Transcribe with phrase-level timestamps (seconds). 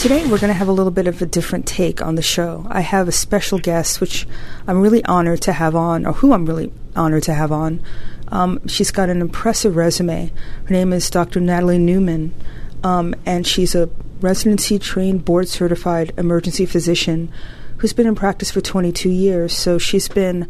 [0.00, 2.66] Today, we're going to have a little bit of a different take on the show.
[2.70, 4.26] I have a special guest, which
[4.66, 7.82] I'm really honored to have on, or who I'm really honored to have on.
[8.28, 10.32] Um, she's got an impressive resume.
[10.64, 11.38] Her name is Dr.
[11.38, 12.34] Natalie Newman,
[12.82, 13.90] um, and she's a
[14.22, 17.30] residency trained, board certified emergency physician
[17.76, 19.54] who's been in practice for 22 years.
[19.54, 20.48] So she's been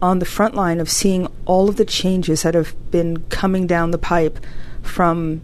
[0.00, 3.90] on the front line of seeing all of the changes that have been coming down
[3.90, 4.38] the pipe
[4.80, 5.42] from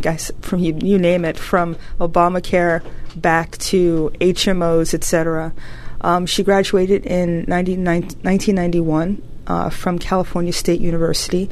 [0.00, 2.84] guys, from you, you name it, from Obamacare
[3.16, 5.52] back to HMOs, etc.
[6.00, 11.48] Um, she graduated in 1991 uh, from California State University,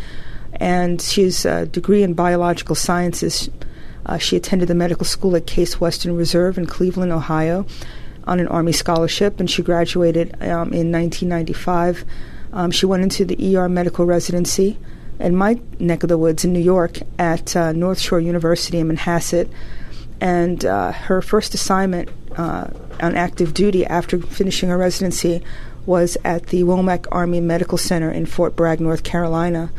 [0.54, 3.50] and she's a degree in biological sciences.
[4.06, 7.66] Uh, she attended the medical school at Case Western Reserve in Cleveland, Ohio,
[8.24, 12.04] on an Army scholarship, and she graduated um, in 1995.
[12.52, 14.78] Um, she went into the ER medical residency
[15.21, 18.88] in my neck of the woods in New York at uh, North Shore University in
[18.88, 19.49] Manhasset.
[20.21, 22.68] And uh, her first assignment uh,
[23.01, 25.43] on active duty after finishing her residency
[25.87, 29.71] was at the Womack Army Medical Center in Fort Bragg, North Carolina.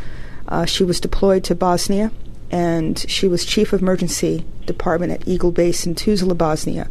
[0.48, 2.11] Uh, she was deployed to Bosnia,
[2.50, 6.89] and she was chief of emergency department at Eagle Base in Tuzla, Bosnia.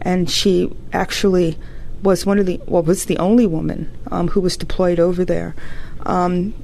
[0.00, 1.58] And she actually
[2.02, 5.54] was one of the well was the only woman um, who was deployed over there.
[6.04, 6.54] Um,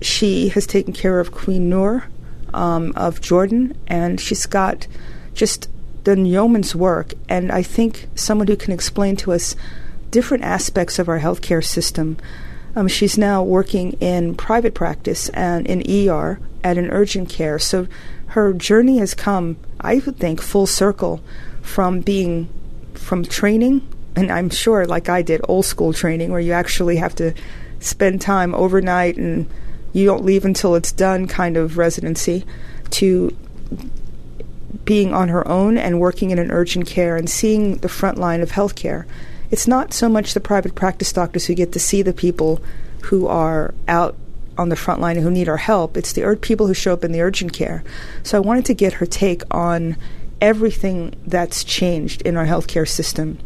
[0.00, 2.06] she has taken care of Queen Noor
[2.54, 4.86] um, of Jordan, and she's got
[5.34, 5.68] just
[6.04, 7.14] done yeoman's work.
[7.28, 9.56] And I think someone who can explain to us
[10.10, 12.18] different aspects of our healthcare system.
[12.74, 17.58] Um, she's now working in private practice and in ER at an urgent care.
[17.58, 17.86] So
[18.28, 21.22] her journey has come, I would think, full circle
[21.60, 22.48] from being
[22.94, 27.14] from training, and I'm sure, like I did, old school training, where you actually have
[27.16, 27.34] to
[27.80, 29.48] spend time overnight and
[29.92, 32.44] you don't leave until it's done kind of residency
[32.90, 33.36] to
[34.84, 38.40] being on her own and working in an urgent care and seeing the front line
[38.40, 39.04] of healthcare.
[39.50, 42.60] It's not so much the private practice doctors who get to see the people
[43.04, 44.16] who are out
[44.56, 45.96] on the front line and who need our help.
[45.96, 47.84] It's the ur- people who show up in the urgent care.
[48.22, 49.96] So I wanted to get her take on
[50.40, 53.38] everything that's changed in our healthcare system.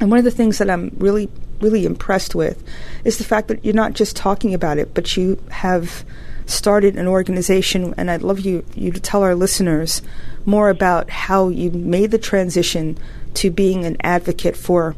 [0.00, 1.30] And one of the things that I'm really
[1.60, 2.62] really impressed with
[3.04, 6.04] is the fact that you're not just talking about it, but you have
[6.46, 7.94] started an organization.
[7.96, 10.02] And I'd love you you to tell our listeners
[10.44, 12.98] more about how you made the transition
[13.34, 14.96] to being an advocate for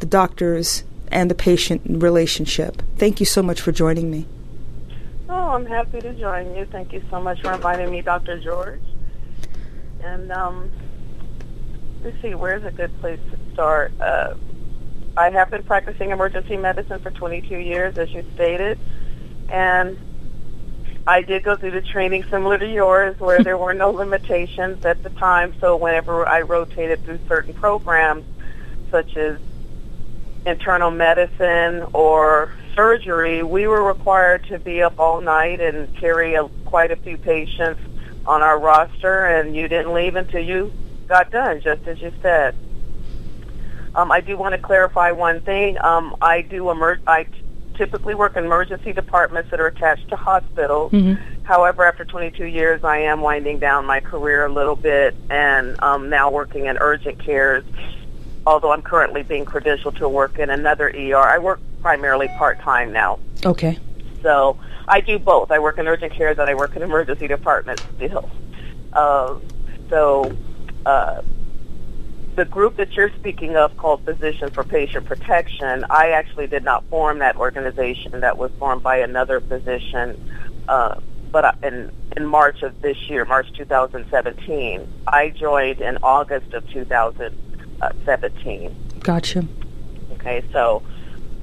[0.00, 2.82] the doctors and the patient relationship.
[2.96, 4.26] Thank you so much for joining me.
[5.28, 6.66] Oh, I'm happy to join you.
[6.66, 8.40] Thank you so much for inviting me, Dr.
[8.40, 8.80] George.
[10.02, 10.70] And um,
[12.02, 13.92] let's see, where's a good place to start?
[14.00, 14.34] Uh,
[15.18, 18.78] I have been practicing emergency medicine for 22 years, as you stated,
[19.48, 19.98] and
[21.08, 25.02] I did go through the training similar to yours, where there were no limitations at
[25.02, 25.54] the time.
[25.60, 28.24] So whenever I rotated through certain programs,
[28.92, 29.40] such as
[30.46, 36.44] internal medicine or surgery, we were required to be up all night and carry a,
[36.64, 37.80] quite a few patients
[38.24, 40.72] on our roster, and you didn't leave until you
[41.08, 42.54] got done, just as you said.
[43.94, 45.78] Um, I do want to clarify one thing.
[45.80, 47.26] Um, I do emer- I
[47.78, 50.92] typically work in emergency departments that are attached to hospitals.
[50.92, 51.44] Mm-hmm.
[51.44, 56.10] However, after 22 years, I am winding down my career a little bit and um,
[56.10, 57.64] now working in urgent cares.
[58.46, 62.92] Although I'm currently being credentialed to work in another ER, I work primarily part time
[62.92, 63.18] now.
[63.44, 63.78] Okay.
[64.22, 65.50] So I do both.
[65.50, 68.28] I work in urgent cares and I work in emergency departments still.
[68.92, 69.38] Uh,
[69.88, 70.36] so
[70.84, 71.22] uh,
[72.38, 76.84] the group that you're speaking of called Physicians for Patient Protection, I actually did not
[76.84, 78.20] form that organization.
[78.20, 80.30] That was formed by another physician.
[80.68, 81.00] Uh,
[81.32, 89.00] but in, in March of this year, March 2017, I joined in August of 2017.
[89.00, 89.44] Gotcha.
[90.12, 90.84] Okay, so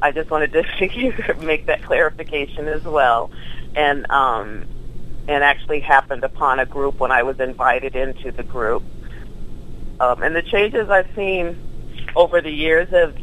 [0.01, 3.31] I just wanted to make that clarification as well.
[3.75, 4.65] And um,
[5.27, 8.83] and actually happened upon a group when I was invited into the group.
[10.00, 11.57] Um, and the changes I've seen
[12.15, 13.15] over the years have,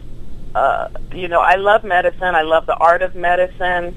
[0.55, 2.35] uh, you know, I love medicine.
[2.35, 3.95] I love the art of medicine.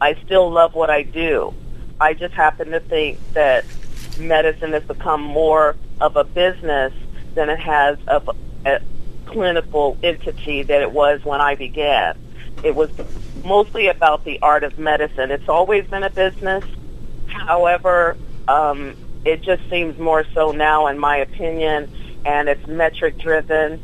[0.00, 1.54] I still love what I do.
[2.00, 3.64] I just happen to think that
[4.18, 6.92] medicine has become more of a business
[7.34, 8.28] than it has of
[8.66, 8.80] a
[9.26, 12.16] clinical entity that it was when I began.
[12.62, 12.90] it was
[13.44, 15.30] mostly about the art of medicine.
[15.30, 16.64] It's always been a business.
[17.26, 18.16] However,
[18.48, 21.90] um, it just seems more so now, in my opinion,
[22.24, 23.80] and it's metric driven.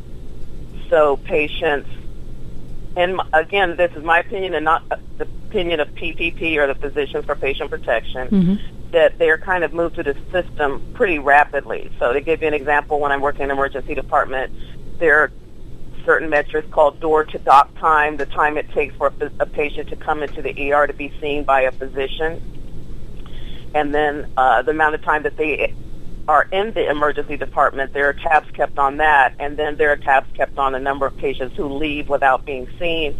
[0.90, 1.88] So patients,
[2.96, 7.24] and again, this is my opinion and not the opinion of PPP or the Physicians
[7.24, 8.90] for Patient Protection, mm-hmm.
[8.92, 11.90] that they're kind of moved through the system pretty rapidly.
[11.98, 14.52] So to give you an example, when I'm working in the emergency department,
[14.98, 15.32] there are
[16.04, 19.90] certain metrics called door to doc time, the time it takes for a, a patient
[19.90, 22.42] to come into the ER to be seen by a physician,
[23.74, 25.74] and then uh, the amount of time that they
[26.26, 29.96] are in the emergency department, there are tabs kept on that, and then there are
[29.96, 33.14] tabs kept on the number of patients who leave without being seen.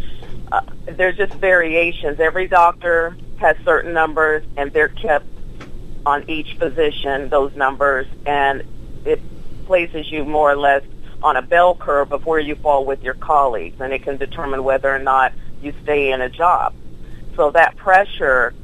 [0.52, 2.20] Uh, there's just variations.
[2.20, 5.26] Every doctor has certain numbers, and they're kept
[6.04, 8.62] on each physician, those numbers, and
[9.04, 9.22] it
[9.66, 10.82] places you more or less
[11.22, 14.64] on a bell curve of where you fall with your colleagues, and it can determine
[14.64, 16.74] whether or not you stay in a job.
[17.36, 18.54] So that pressure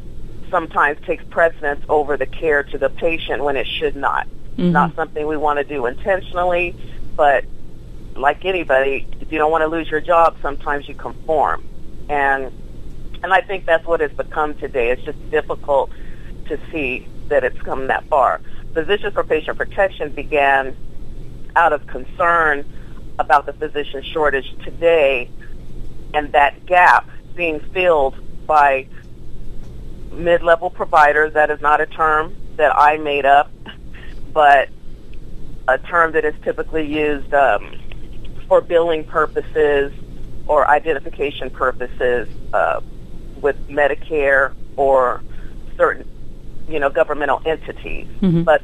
[0.55, 4.29] sometimes takes precedence over the care to the patient when it should not.
[4.57, 4.71] Mm-hmm.
[4.71, 6.77] Not something we want to do intentionally,
[7.17, 7.45] but
[8.15, 11.67] like anybody, if you don't want to lose your job, sometimes you conform.
[12.09, 12.53] And
[13.25, 14.91] and I think that's what it's become today.
[14.91, 15.91] It's just difficult
[16.47, 18.41] to see that it's come that far.
[18.75, 20.77] Physicians for Patient Protection began
[21.57, 22.65] out of concern
[23.19, 25.29] about the physician shortage today
[26.13, 28.15] and that gap being filled
[28.47, 28.87] by
[30.15, 31.35] mid-level providers.
[31.35, 33.51] That is not a term that I made up,
[34.33, 34.69] but
[35.69, 37.81] a term that is typically used um,
[38.49, 39.93] for billing purposes
[40.47, 42.81] or identification purposes uh,
[43.41, 45.23] with Medicare or
[45.77, 46.07] certain,
[46.69, 48.07] you know, governmental entities.
[48.21, 48.43] Mm-hmm.
[48.43, 48.63] But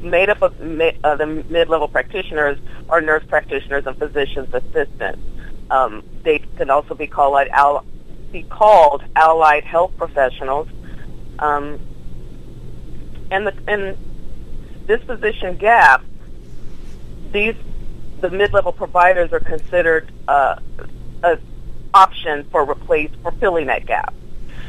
[0.00, 2.58] made up of uh, the mid-level practitioners
[2.88, 5.20] are nurse practitioners and physicians assistants.
[5.70, 7.48] Um, they can also be called
[8.30, 10.68] be called allied health professionals
[11.38, 11.78] um,
[13.30, 13.96] and the and
[14.86, 16.02] this position gap,
[17.32, 17.54] these
[18.20, 20.56] the mid-level providers are considered uh,
[21.22, 21.40] an
[21.94, 24.12] option for replace for filling that gap.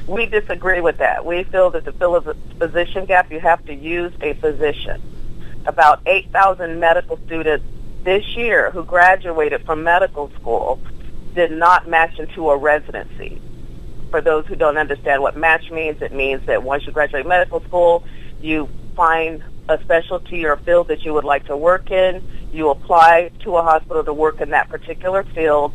[0.07, 1.25] We disagree with that.
[1.25, 5.01] We feel that to fill a physician gap, you have to use a physician.
[5.65, 7.65] About 8,000 medical students
[8.03, 10.79] this year who graduated from medical school
[11.35, 13.41] did not match into a residency
[14.09, 17.61] for those who don't understand what match means, it means that once you graduate medical
[17.61, 18.03] school,
[18.41, 22.23] you find a specialty or field that you would like to work in.
[22.51, 25.73] You apply to a hospital to work in that particular field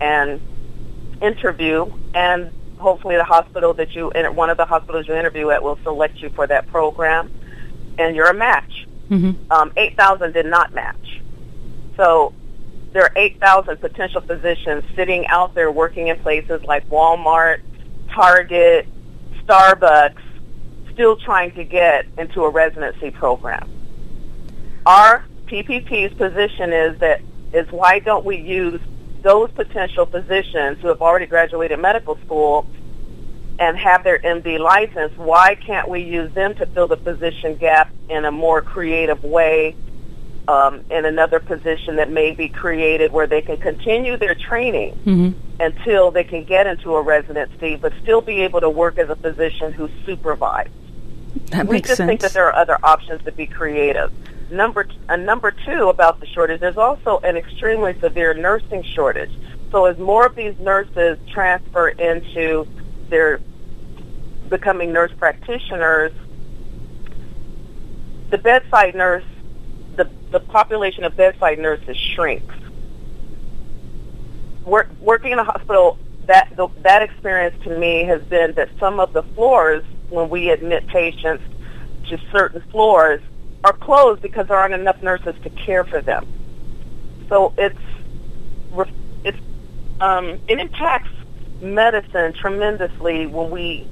[0.00, 0.40] and
[1.22, 5.78] interview and hopefully the hospital that you one of the hospitals you interview at will
[5.82, 7.30] select you for that program
[7.98, 8.86] and you're a match.
[9.10, 9.50] Mm-hmm.
[9.50, 11.20] Um, 8,000 did not match.
[11.96, 12.32] So
[12.92, 17.60] there are 8,000 potential physicians sitting out there working in places like Walmart,
[18.10, 18.86] Target,
[19.44, 20.22] Starbucks,
[20.92, 23.68] still trying to get into a residency program.
[24.86, 27.20] Our PPP's position is that
[27.52, 28.80] is why don't we use
[29.22, 32.66] those potential physicians who have already graduated medical school
[33.58, 37.90] and have their MD license, why can't we use them to fill the physician gap
[38.08, 39.74] in a more creative way
[40.48, 45.60] um, in another position that may be created where they can continue their training mm-hmm.
[45.60, 49.16] until they can get into a residency, but still be able to work as a
[49.16, 50.72] physician who supervises.
[51.50, 52.08] That we just sense.
[52.08, 54.10] think that there are other options to be creative.
[54.50, 59.30] Number t- uh, number two about the shortage, there's also an extremely severe nursing shortage.
[59.70, 62.66] So as more of these nurses transfer into
[63.10, 63.40] their
[64.48, 66.12] becoming nurse practitioners,
[68.30, 69.24] the bedside nurse
[69.98, 72.54] the, the population of bedside nurses shrinks.
[74.64, 79.00] Work, working in a hospital, that the, that experience to me has been that some
[79.00, 81.42] of the floors, when we admit patients
[82.08, 83.20] to certain floors,
[83.64, 86.26] are closed because there aren't enough nurses to care for them.
[87.28, 87.78] So it's
[89.24, 89.38] it's
[90.00, 91.10] um, it impacts
[91.60, 93.86] medicine tremendously when we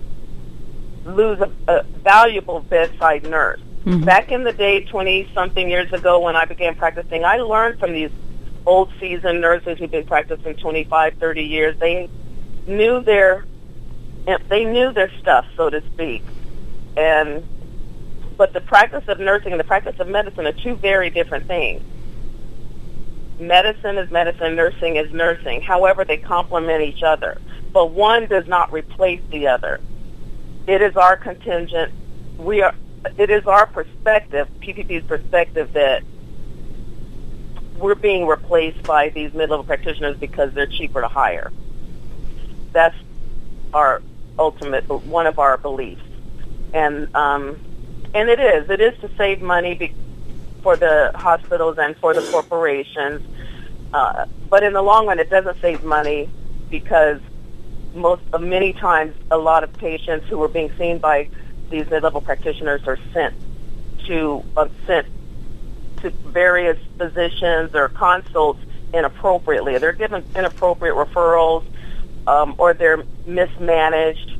[1.04, 3.60] lose a, a valuable bedside nurse.
[3.86, 4.04] Mm-hmm.
[4.04, 7.92] Back in the day, 20 something years ago when I began practicing, I learned from
[7.92, 8.10] these
[8.66, 11.78] old seasoned nurses who've been practicing 25, 30 years.
[11.78, 12.10] They
[12.66, 13.44] knew their
[14.48, 16.24] they knew their stuff, so to speak.
[16.96, 17.46] And
[18.36, 21.80] but the practice of nursing and the practice of medicine are two very different things.
[23.38, 25.62] Medicine is medicine, nursing is nursing.
[25.62, 27.40] However, they complement each other.
[27.72, 29.80] But one does not replace the other.
[30.66, 31.92] It is our contingent.
[32.36, 32.74] We are
[33.18, 36.02] it is our perspective, PPP's perspective, that
[37.78, 41.52] we're being replaced by these mid-level practitioners because they're cheaper to hire.
[42.72, 42.96] that's
[43.72, 44.02] our
[44.38, 46.02] ultimate one of our beliefs,
[46.74, 47.58] and um,
[48.14, 49.94] and it is it is to save money be-
[50.62, 53.22] for the hospitals and for the corporations,
[53.92, 56.28] uh, but in the long run, it doesn't save money
[56.70, 57.20] because
[57.94, 61.28] most uh, many times a lot of patients who are being seen by
[61.70, 63.34] these mid-level practitioners are sent
[64.06, 65.06] to uh, sent
[66.02, 68.60] to various physicians or consults
[68.92, 69.78] inappropriately.
[69.78, 71.64] They're given inappropriate referrals
[72.26, 74.32] um, or they're mismanaged.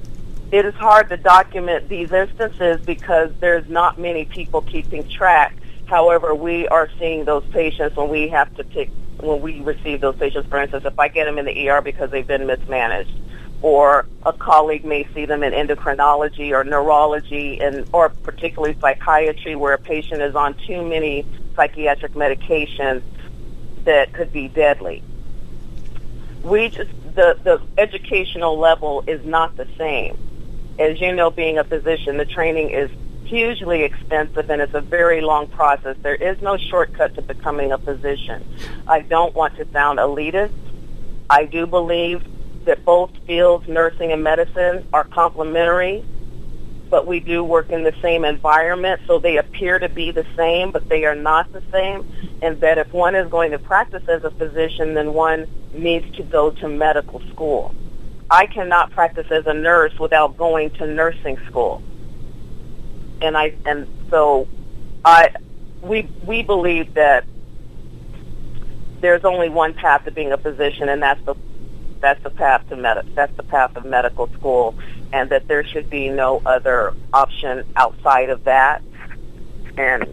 [0.53, 5.57] It is hard to document these instances because there's not many people keeping track.
[5.87, 8.87] However, we are seeing those patients when we have to
[9.19, 10.49] when we receive those patients.
[10.49, 13.11] For instance, if I get them in the ER because they've been mismanaged,
[13.63, 19.75] or a colleague may see them in endocrinology or neurology and or particularly psychiatry where
[19.75, 23.03] a patient is on too many psychiatric medications
[23.85, 25.03] that could be deadly.
[26.43, 30.17] We just the the educational level is not the same.
[30.79, 32.91] As you know, being a physician, the training is
[33.25, 35.97] hugely expensive and it's a very long process.
[36.03, 38.45] There is no shortcut to becoming a physician.
[38.87, 40.53] I don't want to sound elitist.
[41.29, 42.23] I do believe
[42.67, 46.05] that both fields, nursing and medicine, are complementary,
[46.91, 50.71] but we do work in the same environment, so they appear to be the same,
[50.71, 52.07] but they are not the same,
[52.43, 56.23] and that if one is going to practice as a physician, then one needs to
[56.23, 57.75] go to medical school.
[58.31, 61.83] I cannot practice as a nurse without going to nursing school.
[63.23, 64.49] And I and so
[65.05, 65.31] I
[65.81, 67.25] we we believe that
[69.01, 71.35] there's only one path to being a physician and that's the
[72.01, 74.75] that's the path to med- that's the path of medical school,
[75.13, 78.83] and that there should be no other option outside of that.
[79.77, 80.07] And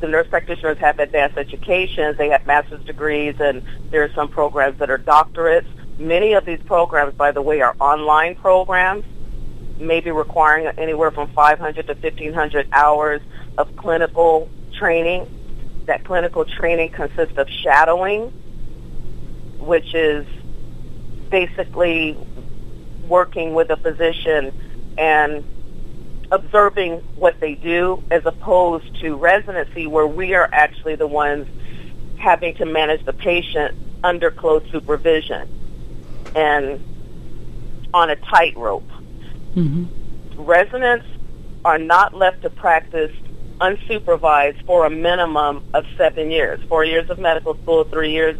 [0.00, 4.78] the nurse practitioners have advanced educations; they have master's degrees, and there are some programs
[4.78, 5.66] that are doctorates.
[5.98, 9.04] Many of these programs, by the way, are online programs,
[9.78, 13.20] maybe requiring anywhere from 500 to 1,500 hours
[13.58, 14.48] of clinical
[14.78, 15.26] training.
[15.86, 18.30] That clinical training consists of shadowing,
[19.58, 20.26] which is
[21.30, 22.16] basically
[23.08, 24.52] working with a physician
[24.98, 25.44] and
[26.30, 31.46] observing what they do as opposed to residency where we are actually the ones
[32.16, 35.48] having to manage the patient under close supervision
[36.34, 36.80] and
[37.92, 38.88] on a tightrope.
[39.56, 39.84] Mm-hmm.
[40.40, 41.06] Residents
[41.64, 43.10] are not left to practice
[43.60, 48.38] unsupervised for a minimum of seven years, four years of medical school, three years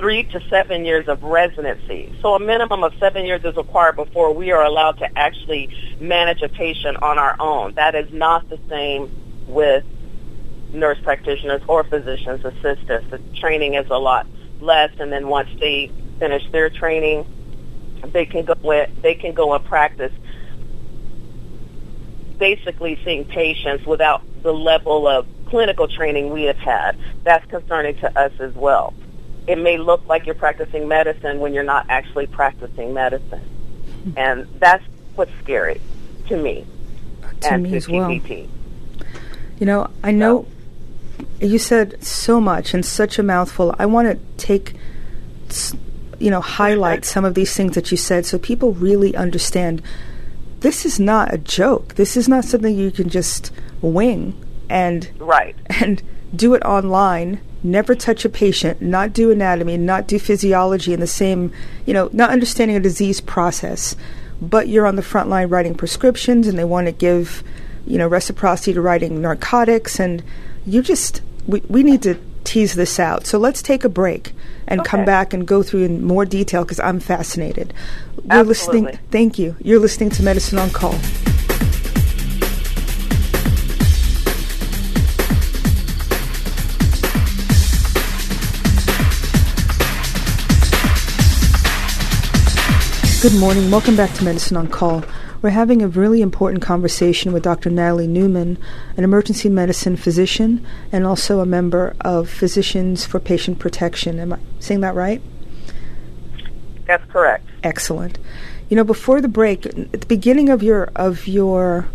[0.00, 2.10] three to seven years of residency.
[2.22, 5.68] So a minimum of seven years is required before we are allowed to actually
[6.00, 7.74] manage a patient on our own.
[7.74, 9.10] That is not the same
[9.46, 9.84] with
[10.72, 13.10] nurse practitioners or physician's assistants.
[13.10, 14.26] The training is a lot
[14.62, 17.26] less, and then once they finish their training,
[18.14, 20.12] they can go with, they can go and practice
[22.38, 26.96] basically seeing patients without the level of clinical training we have had.
[27.24, 28.94] That's concerning to us as well
[29.46, 33.40] it may look like you're practicing medicine when you're not actually practicing medicine.
[34.04, 34.12] Hmm.
[34.16, 35.80] And that's what's scary
[36.28, 36.66] to me.
[37.42, 38.10] To me to as well.
[38.12, 40.46] You know, I know
[41.18, 41.46] so.
[41.46, 43.74] you said so much and such a mouthful.
[43.78, 44.74] I want to take,
[46.18, 49.82] you know, highlight some of these things that you said so people really understand
[50.60, 51.94] this is not a joke.
[51.94, 54.34] This is not something you can just wing
[54.68, 56.02] and right and
[56.34, 61.06] do it online never touch a patient, not do anatomy, not do physiology in the
[61.06, 61.52] same,
[61.86, 63.96] you know, not understanding a disease process,
[64.40, 67.42] but you're on the front line writing prescriptions and they want to give,
[67.86, 70.22] you know, reciprocity to writing narcotics and
[70.66, 73.26] you just, we, we need to tease this out.
[73.26, 74.32] So let's take a break
[74.66, 74.88] and okay.
[74.88, 77.74] come back and go through in more detail because I'm fascinated.
[78.24, 78.80] You're Absolutely.
[78.82, 78.98] listening.
[79.10, 79.56] Thank you.
[79.60, 80.98] You're listening to Medicine on Call.
[93.22, 93.70] Good morning.
[93.70, 95.04] Welcome back to Medicine on Call.
[95.42, 97.68] We're having a really important conversation with Dr.
[97.68, 98.56] Natalie Newman,
[98.96, 104.18] an emergency medicine physician and also a member of Physicians for Patient Protection.
[104.18, 105.20] Am I saying that right?
[106.86, 107.46] That's correct.
[107.62, 108.18] Excellent.
[108.70, 111.88] You know, before the break, at the beginning of your of your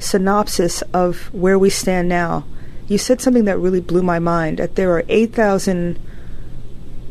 [0.00, 2.44] synopsis of where we stand now,
[2.88, 4.58] you said something that really blew my mind.
[4.58, 5.96] That there are eight thousand,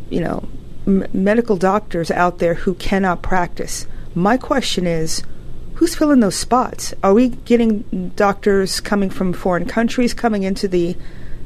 [0.10, 0.46] you know,
[0.86, 3.88] medical doctors out there who cannot practice.
[4.14, 5.24] My question is,
[5.76, 6.94] who's filling those spots?
[7.04, 10.96] Are we getting doctors coming from foreign countries coming into the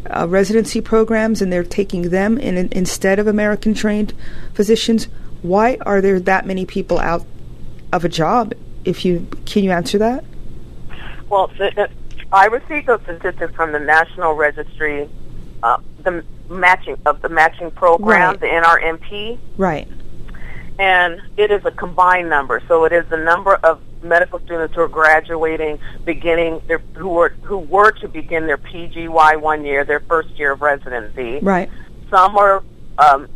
[0.10, 4.14] uh, residency programs and they're taking them in, in, instead of American trained
[4.54, 5.08] physicians?
[5.42, 7.26] why are there that many people out
[7.94, 8.54] of a job?
[8.86, 10.24] If you can you answer that?
[11.30, 11.52] Well,
[12.32, 15.10] I received those statistics from the National Registry,
[15.62, 18.40] uh, the matching of the matching program, Right.
[18.40, 19.88] the NRMP, Right.
[20.78, 22.62] and it is a combined number.
[22.68, 27.30] So it is the number of medical students who are graduating, beginning their who were
[27.44, 31.40] who were to begin their PGY one year, their first year of residency.
[31.42, 31.70] Right.
[32.10, 32.64] Some are
[32.98, 33.28] um,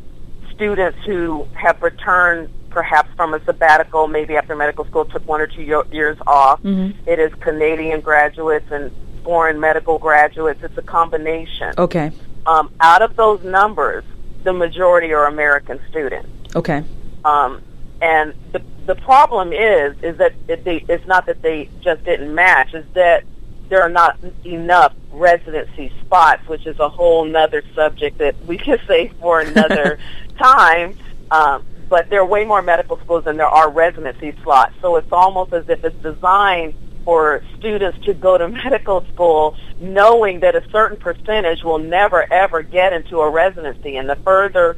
[0.53, 5.47] students who have returned perhaps from a sabbatical, maybe after medical school took one or
[5.47, 6.61] two years off.
[6.63, 6.95] Mhm.
[7.05, 8.89] It is Canadian graduates and
[9.23, 10.63] foreign medical graduates.
[10.63, 11.73] It's a combination.
[11.77, 12.11] Okay.
[12.45, 14.03] Um, out of those numbers,
[14.43, 16.29] the majority are American students.
[16.55, 16.83] Okay.
[17.23, 17.61] Um,
[18.01, 22.35] and the the problem is is that it, they, it's not that they just didn't
[22.35, 22.73] match.
[22.73, 23.23] Is that
[23.69, 28.77] there are not enough residency spots, which is a whole nother subject that we can
[28.87, 29.99] say for another
[30.37, 30.97] time.
[31.31, 34.73] Um, but there are way more medical schools than there are residency slots.
[34.81, 36.73] So it's almost as if it's designed
[37.03, 42.61] for students to go to medical school knowing that a certain percentage will never ever
[42.61, 43.97] get into a residency.
[43.97, 44.77] And the further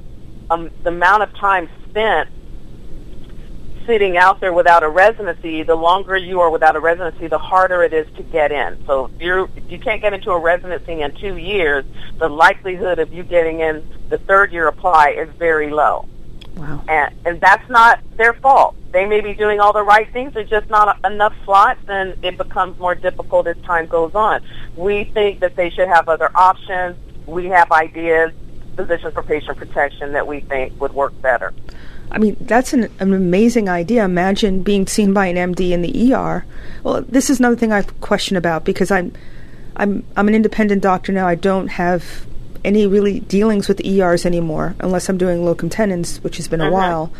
[0.49, 2.29] um, the amount of time spent
[3.85, 7.83] sitting out there without a residency, the longer you are without a residency, the harder
[7.83, 8.83] it is to get in.
[8.85, 11.85] So if you're if you can't get into a residency in two years,
[12.17, 16.07] the likelihood of you getting in the third year apply is very low.
[16.55, 16.83] Wow.
[16.87, 18.75] And and that's not their fault.
[18.95, 22.37] They may be doing all the right things, there's just not enough slots and it
[22.37, 24.41] becomes more difficult as time goes on.
[24.77, 26.95] We think that they should have other options.
[27.25, 28.31] We have ideas,
[28.77, 31.53] Physicians for Patient Protection that we think would work better.
[32.09, 34.05] I mean, that's an, an amazing idea.
[34.05, 36.45] Imagine being seen by an MD in the ER.
[36.83, 39.11] Well, this is another thing I question about because I'm,
[39.75, 41.27] I'm, I'm an independent doctor now.
[41.27, 42.25] I don't have
[42.63, 46.69] any really dealings with ERs anymore, unless I'm doing locum tenens, which has been a
[46.69, 46.71] Mhm.
[46.71, 47.11] while.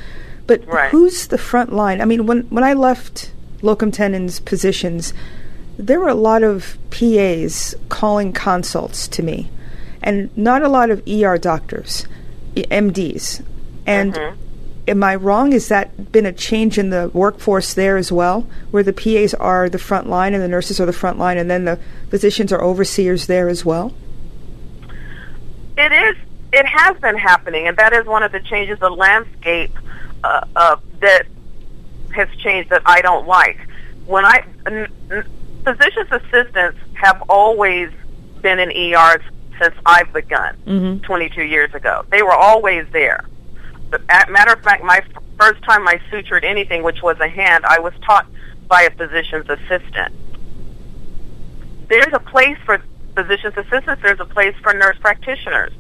[0.48, 0.92] But Right.
[0.92, 2.02] who's the front line?
[2.02, 5.14] I mean, when when I left locum tenens positions,
[5.78, 9.50] there were a lot of PAs calling consults to me,
[10.04, 12.06] and not a lot of ER doctors,
[12.56, 13.42] MDs,
[13.88, 14.34] and Mhm.
[14.88, 15.52] am I wrong?
[15.52, 19.68] Has that been a change in the workforce there as well, where the PAs are
[19.68, 21.80] the front line and the nurses are the front line, and then the
[22.10, 23.94] physicians are overseers there as well?
[25.78, 26.16] It is.
[26.54, 29.78] It has been happening, and that is one of the changes of landscape
[30.26, 31.24] uh, uh, that
[32.14, 33.58] has changed that I don't like.
[34.08, 35.26] When I n- n-
[35.64, 37.90] physicians assistants have always
[38.42, 39.22] been in ERs
[39.60, 41.04] since I've begun, Mhm.
[41.04, 42.06] 22 years ago.
[42.10, 43.24] They were always there.
[43.90, 47.28] But at, matter of fact, my f- first time I sutured anything, which was a
[47.30, 48.26] hand, I was taught
[48.68, 50.14] by a physician's assistant.
[51.88, 52.82] There's a place for
[53.16, 54.02] physician's assistants.
[54.02, 55.72] There's a place for nurse practitioners.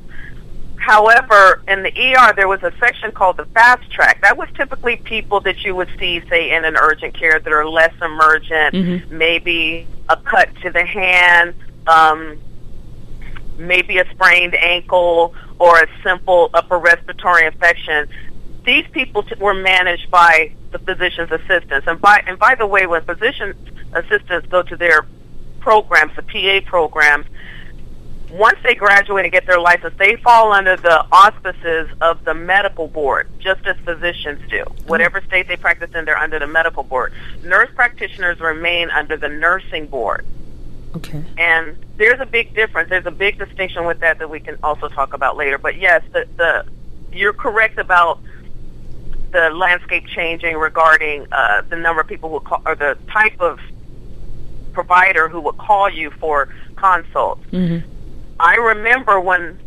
[0.86, 4.22] However, in the ER, there was a section called the fast track.
[4.22, 7.68] That was typically people that you would see, say, in an urgent care that are
[7.68, 9.10] less emergent, Mhm.
[9.10, 11.56] maybe a cut to the hand,
[11.88, 12.38] um,
[13.58, 18.08] maybe a sprained ankle, or a simple upper respiratory infection.
[18.64, 21.88] These people t- were managed by the physician's assistants.
[21.88, 23.56] And by and by the way, when physician
[23.94, 25.08] assistants go to their
[25.62, 27.26] programs, the PA programs,
[28.32, 32.88] once they graduate and get their license, they fall under the auspices of the medical
[32.88, 34.64] board, just as physicians do.
[34.88, 37.14] Whatever state they practice in, they're under the medical board.
[37.44, 40.26] Nurse practitioners remain under the nursing board.
[40.96, 41.24] Okay.
[41.38, 42.90] And there's a big difference.
[42.90, 45.58] There's a big distinction with that that we can also talk about later.
[45.58, 46.66] But yes, the, the
[47.12, 48.20] you're correct about
[49.32, 53.60] the landscape changing regarding uh, the number of people who call, or the type of
[54.72, 57.44] provider who would call you for consults.
[57.50, 57.80] hmm
[58.40, 59.60] I remember when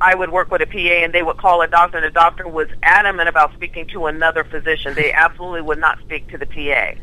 [0.00, 2.46] I would work with a PA and they would call a doctor and the doctor
[2.46, 4.94] was adamant about speaking to another physician.
[4.94, 7.00] They absolutely would not speak to the PA.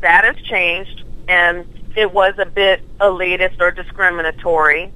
[0.00, 4.92] That has changed and it was a bit elitist or discriminatory.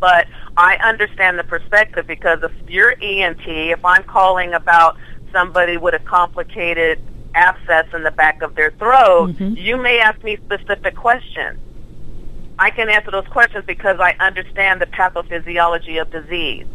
[0.00, 4.96] But I understand the perspective because if you're ENT, if I'm calling about
[5.32, 7.00] somebody with a complicated
[7.34, 9.56] abscess in the back of their throat, Mhm.
[9.56, 11.58] you may ask me specific questions.
[12.58, 16.66] I can answer those questions because I understand the pathophysiology of disease.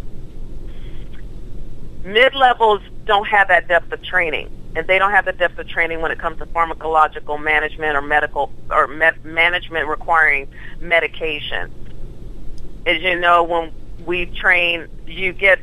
[2.04, 6.02] Mid-levels don't have that depth of training, and they don't have the depth of training
[6.02, 10.48] when it comes to pharmacological management or medical or med- management requiring
[10.80, 11.72] medication.
[12.86, 13.72] As you know, when
[14.06, 15.60] we train, you get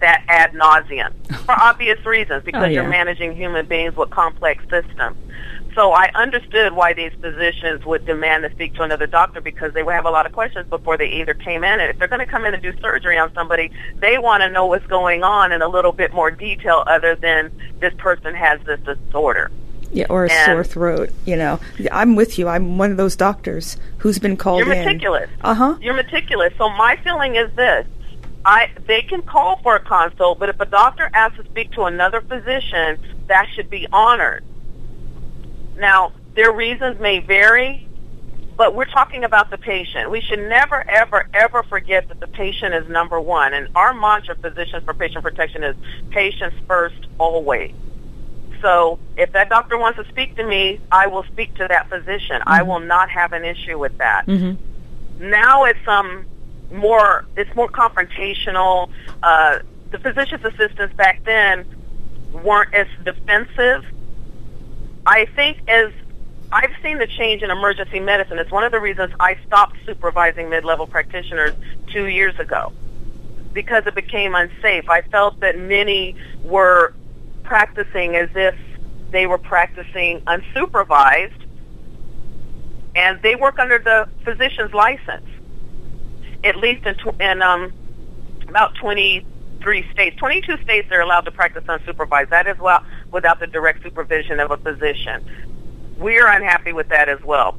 [0.00, 1.12] that ad nauseum
[1.44, 2.82] for obvious reasons oh, because Oh, yeah.
[2.82, 5.16] you're managing human beings with complex systems.
[5.76, 9.82] So I understood why these physicians would demand to speak to another doctor because they
[9.82, 11.80] would have a lot of questions before they either came in.
[11.80, 14.48] And if they're going to come in and do surgery on somebody, they want to
[14.48, 18.58] know what's going on in a little bit more detail other than this person has
[18.62, 19.50] this disorder.
[19.92, 21.10] Yeah, or a and sore throat.
[21.26, 21.60] You know,
[21.92, 22.48] I'm with you.
[22.48, 24.68] I'm one of those doctors who's been called in.
[24.68, 25.30] you're meticulous.
[25.42, 25.76] Uh huh.
[25.80, 26.54] You're meticulous.
[26.56, 27.86] So my feeling is this:
[28.46, 31.82] I they can call for a consult, but if a doctor asks to speak to
[31.82, 34.42] another physician, that should be honored.
[35.76, 37.86] Now, their reasons may vary,
[38.56, 40.10] but we're talking about the patient.
[40.10, 43.52] We should never, ever, ever forget that the patient is number one.
[43.52, 45.76] And our mantra, Physicians for Patient Protection, is
[46.10, 47.74] patients first, always.
[48.62, 52.40] So if that doctor wants to speak to me, I will speak to that physician.
[52.40, 52.48] Mm-hmm.
[52.48, 54.26] I will not have an issue with that.
[54.26, 55.30] Mm-hmm.
[55.30, 56.24] Now it's um
[56.72, 58.90] more it's more confrontational.
[59.22, 59.60] Uh,
[59.90, 61.66] the physician's assistants back then
[62.32, 63.84] weren't as defensive
[65.06, 65.92] I think as
[66.52, 68.38] I've seen the change in emergency medicine.
[68.38, 71.54] It's one of the reasons I stopped supervising mid-level practitioners
[71.92, 72.72] two years ago
[73.52, 74.88] because it became unsafe.
[74.88, 76.14] I felt that many
[76.44, 76.92] were
[77.42, 78.54] practicing as if
[79.10, 81.30] they were practicing unsupervised
[82.94, 85.26] and they work under the physician's license.
[86.44, 87.72] At least in, tw- in um,
[88.48, 90.16] about 23 states.
[90.18, 92.30] 22 states are allowed to practice unsupervised.
[92.30, 95.24] That is well without the direct supervision of a physician.
[95.98, 97.56] We're unhappy with that as well,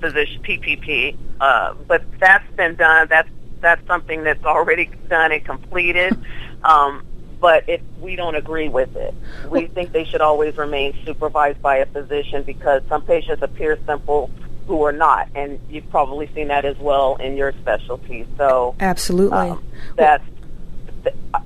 [0.00, 1.16] physician PPP.
[1.40, 3.08] Uh, but that's been done.
[3.08, 3.28] That's
[3.60, 6.16] that's something that's already done and completed.
[6.62, 7.06] Um,
[7.40, 9.14] but it, we don't agree with it.
[9.48, 14.30] We think they should always remain supervised by a physician because some patients appear simple
[14.66, 18.26] who are not, and you've probably seen that as well in your specialty.
[18.36, 19.64] So absolutely, um,
[19.96, 20.22] that's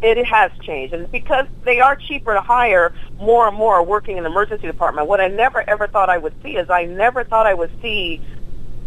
[0.02, 4.24] it has changed, and because they are cheaper to hire, more and more working in
[4.24, 5.08] the emergency department.
[5.08, 8.20] What I never ever thought I would see is I never thought I would see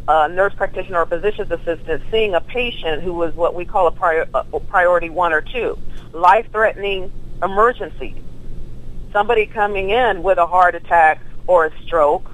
[0.08, 3.91] a nurse practitioner or physician's assistant seeing a patient who was what we call a,
[3.91, 5.77] prior, a priority one or two,
[6.13, 7.12] life-threatening
[7.43, 8.15] emergency.
[9.12, 12.30] Somebody coming in with a heart attack or a stroke,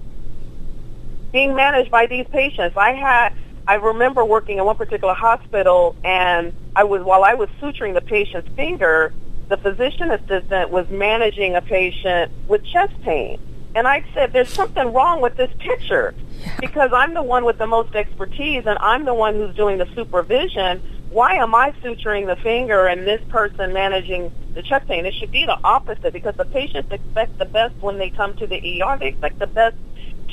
[1.31, 2.77] being managed by these patients.
[2.77, 3.33] I had
[3.67, 8.01] I remember working in one particular hospital, and I was while I was suturing the
[8.01, 9.13] patient's finger,
[9.47, 13.39] the physician assistant was managing a patient with chest pain.
[13.75, 16.13] And I said, there's something wrong with this picture
[16.59, 19.87] because I'm the one with the most expertise and I'm the one who's doing the
[19.95, 20.81] supervision.
[21.09, 25.05] Why am I suturing the finger and this person managing the chest pain?
[25.05, 28.45] It should be the opposite because the patients expect the best when they come to
[28.45, 28.97] the ER.
[28.99, 29.75] They expect the best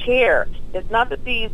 [0.04, 0.46] care.
[0.74, 1.50] It's not that these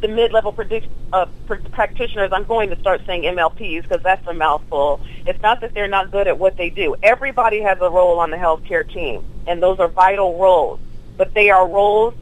[0.00, 1.26] the mid-level predict, uh,
[1.72, 5.00] practitioners, I'm going to start saying MLPs because that's a mouthful.
[5.26, 6.94] It's not that they're not good at what they do.
[7.02, 10.80] Everybody has a role on the healthcare team, and those are vital roles.
[11.16, 12.14] But they are roles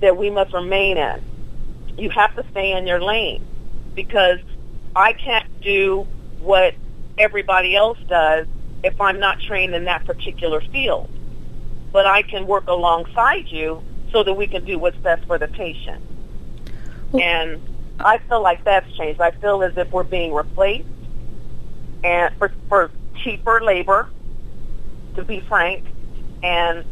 [0.00, 1.22] that we must remain in.
[1.96, 3.44] You have to stay in your lane
[3.96, 4.38] because
[4.94, 6.06] I can't do
[6.40, 6.74] what
[7.18, 8.46] everybody else does
[8.84, 11.10] if I'm not trained in that particular field.
[11.92, 15.48] But I can work alongside you so that we can do what's best for the
[15.48, 16.02] patient.
[17.14, 17.60] And
[17.98, 19.20] I feel like that's changed.
[19.20, 20.86] I feel as if we're being replaced
[22.04, 22.90] and for, for
[23.24, 24.08] cheaper labor,
[25.16, 25.84] to be frank,
[26.42, 26.84] and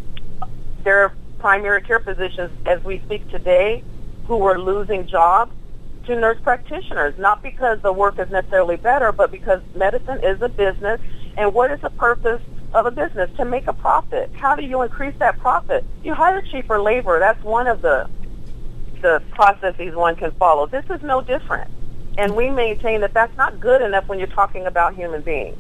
[0.82, 3.82] there are primary care physicians as we speak today
[4.26, 5.52] who are losing jobs
[6.06, 10.48] to nurse practitioners, not because the work is necessarily better, but because medicine is a
[10.48, 11.00] business.
[11.36, 12.40] And what is the purpose
[12.72, 13.30] of a business?
[13.36, 14.30] To make a profit.
[14.34, 15.84] How do you increase that profit?
[16.02, 17.18] You hire cheaper labor.
[17.18, 18.08] That's one of the
[19.06, 20.66] the processes one can follow.
[20.66, 21.70] This is no different.
[22.18, 25.56] And we maintain that that's not good enough when you're talking about human beings.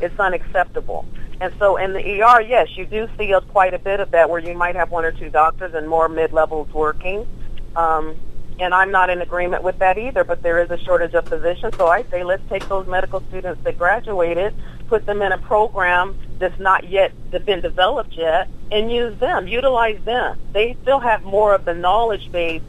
[0.00, 1.04] It's unacceptable.
[1.38, 4.30] And so in the ER, yes, you do see a, quite a bit of that
[4.30, 7.26] where you might have one or two doctors and more mid-levels working.
[7.74, 8.16] Um,
[8.58, 11.76] and I'm not in agreement with that either, but there is a shortage of physicians.
[11.76, 14.54] So I say let's take those medical students that graduated,
[14.88, 17.12] put them in a program that's not yet
[17.44, 20.38] been developed yet, and use them, utilize them.
[20.52, 22.62] They still have more of the knowledge base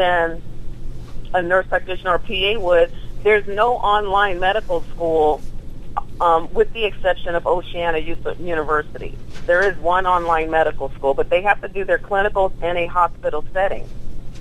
[0.00, 0.40] than
[1.34, 2.90] a nurse practitioner or PA would.
[3.22, 5.42] There's no online medical school
[6.22, 9.14] um, with the exception of Oceania University.
[9.44, 12.86] There is one online medical school, but they have to do their clinicals in a
[12.86, 13.86] hospital setting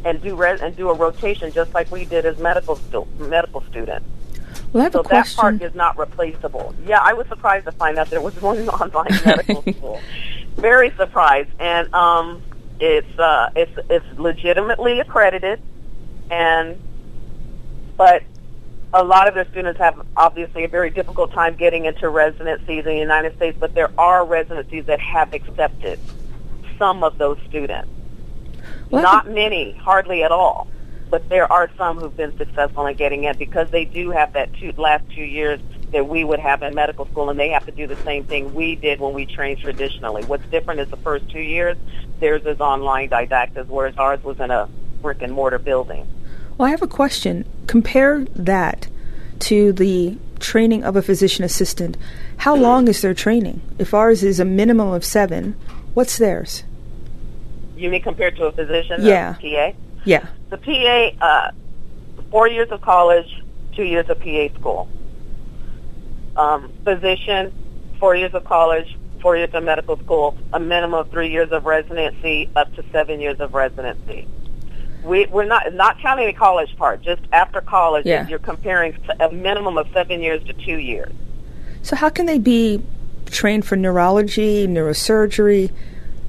[0.05, 3.61] and do res- and do a rotation just like we did as medical stu- medical
[3.69, 4.05] students.
[4.71, 5.35] Well, I have so a question.
[5.35, 6.73] that part is not replaceable.
[6.85, 9.99] Yeah, I was surprised to find out there was one online medical school.
[10.55, 12.41] Very surprised, and um,
[12.79, 15.59] it's uh, it's it's legitimately accredited,
[16.29, 16.79] and
[17.97, 18.23] but
[18.93, 22.91] a lot of their students have obviously a very difficult time getting into residencies in
[22.91, 23.57] the United States.
[23.59, 25.99] But there are residencies that have accepted
[26.77, 27.89] some of those students.
[28.89, 30.67] Well, Not many, hardly at all.
[31.09, 34.53] But there are some who've been successful in getting in because they do have that
[34.53, 35.59] two, last two years
[35.91, 38.53] that we would have in medical school, and they have to do the same thing
[38.53, 40.23] we did when we trained traditionally.
[40.23, 41.77] What's different is the first two years,
[42.19, 44.69] theirs is online didactic, whereas ours was in a
[45.01, 46.07] brick and mortar building.
[46.57, 47.45] Well, I have a question.
[47.67, 48.87] Compare that
[49.39, 51.97] to the training of a physician assistant.
[52.37, 53.61] How long is their training?
[53.77, 55.55] If ours is a minimum of seven,
[55.93, 56.63] what's theirs?
[57.75, 59.01] You mean compared to a physician?
[59.03, 59.35] Yeah.
[59.35, 59.71] PA?
[60.05, 60.27] Yeah.
[60.49, 61.51] The PA, uh,
[62.29, 63.41] four years of college,
[63.73, 64.89] two years of PA school.
[66.39, 67.51] Um, physician,
[67.99, 71.65] four years of college, four years of medical school, a minimum of three years of
[71.65, 74.25] residency, up to seven years of residency.
[75.03, 77.01] We, we're not not counting the college part.
[77.01, 78.25] Just after college, yeah.
[78.27, 81.11] you're comparing a minimum of seven years to two years.
[81.81, 82.81] So how can they be
[83.25, 85.71] trained for neurology, neurosurgery?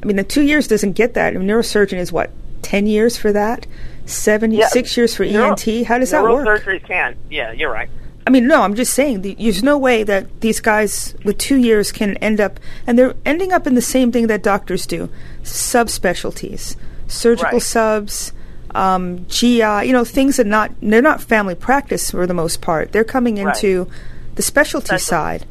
[0.02, 1.34] I mean, the two years doesn't get that.
[1.34, 2.30] I mean, neurosurgeon is what
[2.62, 3.64] ten years for that,
[4.06, 4.66] seven, yeah.
[4.68, 5.86] six years for Neuro- ENT.
[5.86, 6.46] How does that work?
[6.46, 7.16] Neurosurgery can.
[7.30, 7.90] Yeah, you're right.
[8.30, 11.56] I mean, no, I'm just saying the, there's no way that these guys with two
[11.56, 15.08] years can end up, and they're ending up in the same thing that doctors do
[15.42, 16.76] subspecialties,
[17.08, 17.60] surgical right.
[17.62, 18.32] subs,
[18.72, 22.92] um, GI, you know, things that not, they're not family practice for the most part.
[22.92, 23.92] They're coming into right.
[24.36, 25.00] the specialty Special.
[25.00, 25.46] side.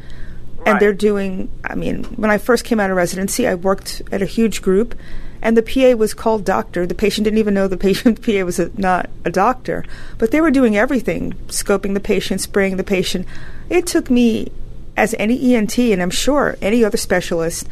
[0.59, 0.67] Right.
[0.69, 4.21] And they're doing, I mean, when I first came out of residency, I worked at
[4.21, 4.95] a huge group
[5.41, 6.85] and the PA was called doctor.
[6.85, 9.85] The patient didn't even know the patient PA was a, not a doctor,
[10.17, 13.25] but they were doing everything, scoping the patient, spraying the patient.
[13.69, 14.51] It took me,
[14.97, 17.67] as any ENT, and I'm sure any other specialist,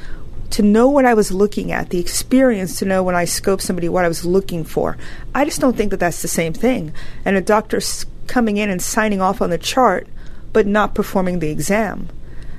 [0.52, 3.90] to know what I was looking at, the experience to know when I scope somebody
[3.90, 4.98] what I was looking for.
[5.36, 6.94] I just don't think that that's the same thing.
[7.26, 10.08] And a doctor's coming in and signing off on the chart,
[10.54, 12.10] but not performing the exam.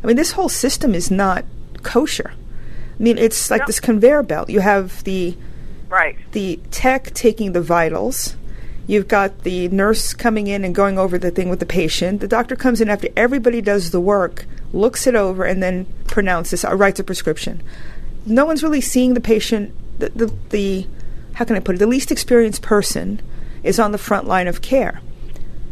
[0.03, 1.45] I mean, this whole system is not
[1.83, 2.33] kosher.
[2.99, 4.51] I mean, it's like this conveyor belt.
[4.51, 5.37] You have the
[5.89, 8.37] right the tech taking the vitals.
[8.87, 12.21] You've got the nurse coming in and going over the thing with the patient.
[12.21, 16.65] The doctor comes in after everybody does the work, looks it over, and then pronounces
[16.65, 17.63] or writes a prescription.
[18.25, 19.75] No one's really seeing the patient.
[19.99, 20.87] The, the, the
[21.35, 21.79] how can I put it?
[21.79, 23.21] The least experienced person
[23.63, 25.03] is on the front line of care.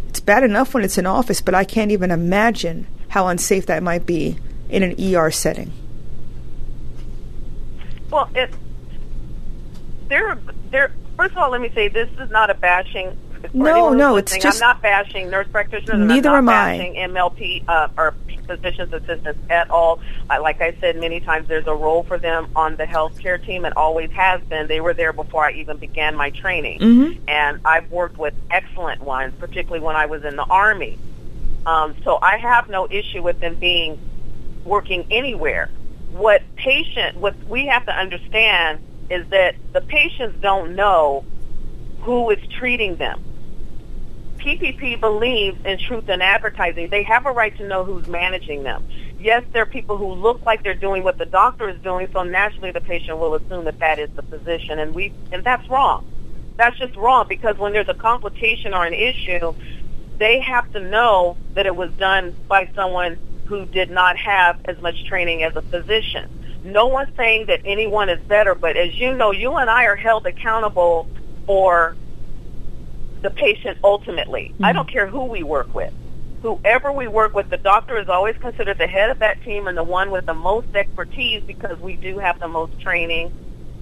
[0.09, 3.83] It's bad enough when it's in office, but I can't even imagine how unsafe that
[3.83, 4.37] might be
[4.69, 5.73] in an ER setting.
[8.17, 8.51] Well, it
[10.09, 10.39] there
[10.71, 10.91] there.
[11.19, 13.15] First of all, let me say this is not a bashing.
[13.53, 14.63] No, no, it's just.
[14.63, 15.99] I'm not bashing nurse practitioners.
[15.99, 17.09] Neither am bashing I.
[17.09, 18.15] MLP uh, or
[18.47, 20.01] physician's assistants at all.
[20.31, 23.67] Uh, like I said many times, there's a role for them on the healthcare team
[23.67, 24.67] and always has been.
[24.67, 27.23] They were there before I even began my training, mm-hmm.
[27.29, 30.99] and I've worked with excellent ones, particularly when I was in the army.
[31.67, 33.99] Um, so I have no issue with them being
[34.65, 35.69] working anywhere
[36.19, 41.25] what patient, what we have to understand is that the patients don't know
[42.01, 43.23] who is treating them.
[44.39, 46.89] PPP believes in truth in advertising.
[46.89, 48.85] They have a right to know who's managing them.
[49.19, 52.23] Yes, there are people who look like they're doing what the doctor is doing, so
[52.23, 56.07] naturally the patient will assume that that is the physician, and we and that's wrong.
[56.57, 59.55] That's just wrong because when there's a complication or an issue,
[60.19, 64.81] they have to know that it was done by someone who did not have as
[64.81, 66.29] much training as a physician.
[66.65, 69.97] No one's saying that anyone is better, but as you know, you and I are
[69.97, 71.09] held accountable
[71.47, 71.97] for
[73.23, 74.51] the patient ultimately.
[74.55, 74.65] Mm-hmm.
[74.65, 75.93] I don't care who we work with.
[76.43, 79.77] Whoever we work with, the doctor is always considered the head of that team and
[79.77, 83.33] the one with the most expertise because we do have the most training,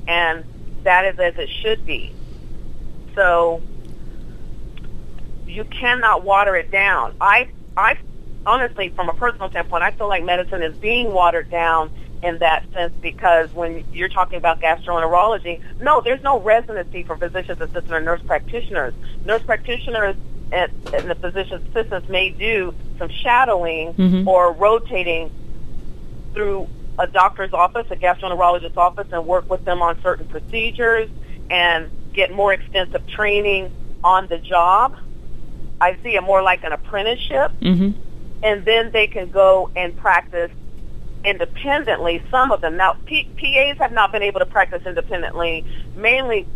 [0.07, 0.45] and
[0.83, 2.15] that is as it should be.
[3.15, 3.63] So
[5.47, 7.15] you cannot water it down.
[7.21, 7.99] I I
[8.47, 11.91] honestly, from a personal standpoint, I feel like medicine is being watered down
[12.23, 17.61] in that sense because when you're talking about gastroenterology, no, there's no residency for physicians
[17.61, 18.95] assistants or nurse practitioners.
[19.25, 20.17] Nurse practitioners
[20.51, 24.29] and, and the physician assistants may do some shadowing mm-hmm.
[24.29, 25.31] or rotating
[26.33, 31.11] through a doctor's office, a gastroenterologist's office, and work with them on certain procedures
[31.51, 33.71] and get more extensive training
[34.03, 34.97] on the job.
[35.81, 37.53] I see it more like an apprenticeship.
[37.61, 38.04] Mm-hmm
[38.45, 40.53] and then they can go and practice
[41.25, 42.23] independently.
[42.31, 45.65] Some of them now P- PAs have not been able to practice independently,
[45.97, 46.49] mainly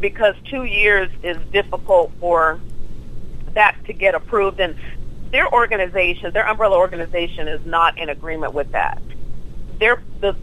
[0.00, 2.62] because two years is difficult for
[3.54, 4.76] that to get approved, and
[5.32, 9.02] their organization, their umbrella organization, is not in agreement with that.
[9.80, 10.36] Their the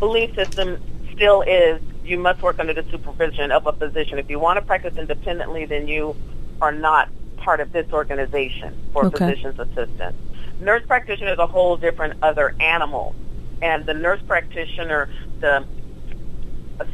[0.00, 0.78] belief system
[1.12, 4.18] still is you must work under the supervision of a physician.
[4.18, 6.16] If you want to practice independently, then you
[6.60, 7.08] are not
[7.40, 9.30] part of this organization for okay.
[9.30, 10.18] physician's assistants
[10.60, 13.14] nurse practitioner is a whole different other animal.
[13.60, 15.08] And the nurse practitioner,
[15.40, 15.64] the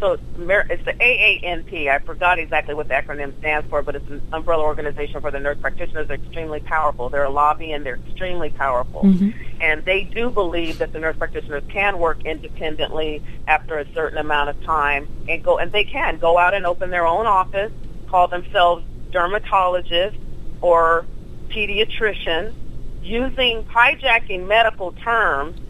[0.00, 1.90] so it's the AANP.
[1.90, 5.38] I forgot exactly what the acronym stands for, but it's an umbrella organization for the
[5.38, 6.08] nurse practitioners.
[6.08, 7.10] They're extremely powerful.
[7.10, 9.02] They're a lobby and they're extremely powerful.
[9.02, 9.30] Mm-hmm.
[9.60, 14.48] And they do believe that the nurse practitioners can work independently after a certain amount
[14.48, 17.70] of time and go, and they can go out and open their own office,
[18.08, 20.18] call themselves dermatologists
[20.64, 21.04] or
[21.50, 22.54] pediatrician
[23.02, 25.60] using hijacking medical terms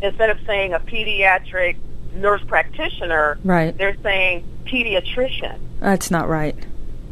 [0.00, 1.76] instead of saying a pediatric
[2.14, 3.76] nurse practitioner, right.
[3.76, 5.58] they're saying pediatrician.
[5.80, 6.56] That's not right.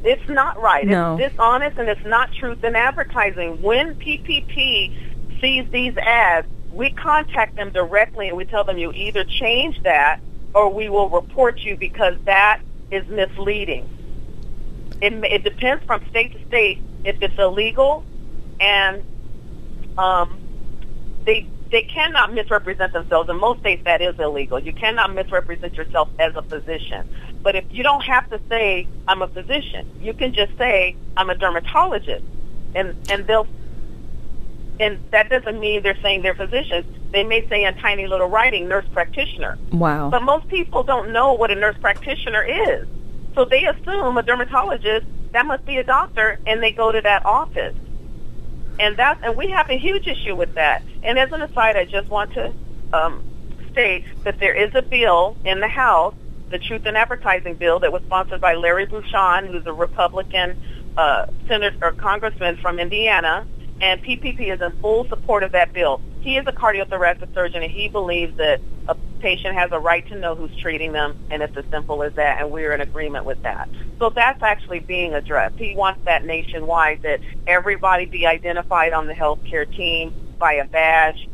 [0.03, 0.87] It's not right.
[0.87, 1.18] No.
[1.18, 3.61] It's dishonest and it's not truth in advertising.
[3.61, 9.24] When PPP sees these ads, we contact them directly and we tell them you either
[9.24, 10.20] change that
[10.55, 13.87] or we will report you because that is misleading.
[15.00, 18.04] It, it depends from state to state if it's illegal
[18.61, 19.04] and
[19.96, 20.38] um,
[21.24, 23.28] they they cannot misrepresent themselves.
[23.28, 24.58] In most states, that is illegal.
[24.58, 27.06] You cannot misrepresent yourself as a physician.
[27.42, 31.30] But if you don't have to say I'm a physician, you can just say I'm
[31.30, 32.24] a dermatologist,
[32.74, 33.46] and and they'll.
[34.80, 36.87] And that doesn't mean they're saying they're physicians.
[37.11, 39.58] They may say in tiny little writing, nurse practitioner.
[39.72, 40.08] Wow.
[40.08, 42.87] But most people don't know what a nurse practitioner is.
[43.38, 47.24] So they assume a dermatologist, that must be a doctor, and they go to that
[47.24, 47.74] office
[48.79, 50.83] and that and we have a huge issue with that.
[51.03, 52.53] And as an aside, I just want to
[52.92, 53.22] um,
[53.70, 56.14] state that there is a bill in the House,
[56.51, 60.57] the Truth in Advertising bill, that was sponsored by Larry Bucshon, who's a Republican
[60.96, 63.46] uh, senator or congressman from Indiana,
[63.80, 66.00] and PPP is in full support of that bill.
[66.20, 70.18] He is a cardiothoracic surgeon, and he believes that a patient has a right to
[70.18, 73.42] know who's treating them, and it's as simple as that, and we're in agreement with
[73.42, 73.68] that.
[73.98, 75.56] So that's actually being addressed.
[75.58, 81.28] He wants that nationwide, that everybody be identified on the healthcare team by a badge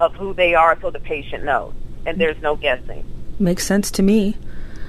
[0.00, 1.72] of who they are so the patient knows,
[2.06, 3.04] and there's no guessing.
[3.38, 4.36] Makes sense to me.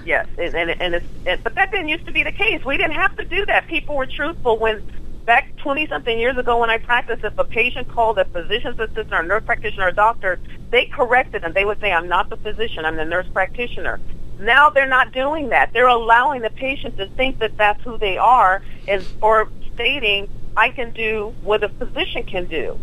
[0.06, 2.64] Yes, and, and, and, it's, and but that didn't used to be the case.
[2.64, 3.68] We didn't have to do that.
[3.68, 4.84] People were truthful when
[5.26, 9.12] back 20 something years ago when I practiced, if a patient called a physician's assistant
[9.12, 11.54] or nurse practitioner or doctor, they corrected them.
[11.54, 14.00] They would say, I'm not the physician, I'm the nurse practitioner.
[14.40, 15.74] Now they're not doing that.
[15.74, 20.70] They're allowing the patient to think that that's who they are is, or stating, I
[20.70, 22.80] can do what a physician can do.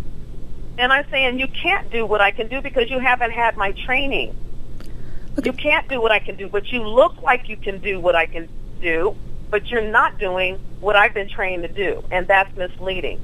[0.78, 3.72] And I'm saying, you can't do what I can do because you haven't had my
[3.72, 4.35] training.
[5.42, 8.16] You can't do what I can do, but you look like you can do what
[8.16, 8.48] I can
[8.81, 9.16] do
[9.53, 13.21] but you're not doing what I've been trained to do, and that's misleading.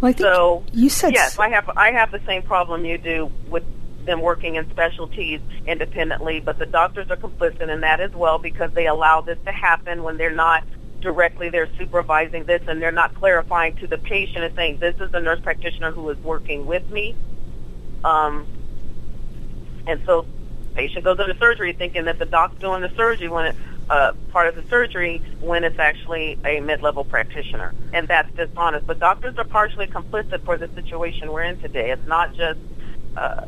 [0.00, 1.38] Well, I think so you said yes.
[1.38, 3.62] I have I have the same problem you do with
[4.06, 8.72] them working in specialties independently, but the doctors are complicit in that as well because
[8.72, 10.64] they allow this to happen when they're not
[11.02, 15.10] directly they're supervising this and they're not clarifying to the patient and saying this is
[15.10, 17.14] the nurse practitioner who is working with me.
[18.02, 18.46] Um,
[19.86, 20.24] and so
[20.74, 23.56] patient goes into surgery thinking that the doc's doing the surgery when it
[23.90, 28.86] uh, part of the surgery when it's actually a mid-level practitioner, and that's dishonest.
[28.86, 31.90] But doctors are partially complicit for the situation we're in today.
[31.90, 32.58] It's not just
[33.16, 33.46] uh,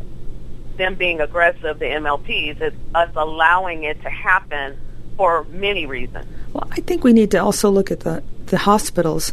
[0.76, 2.60] them being aggressive, the MLPs.
[2.60, 4.78] It's us allowing it to happen
[5.16, 6.26] for many reasons.
[6.52, 9.32] Well, I think we need to also look at the the hospitals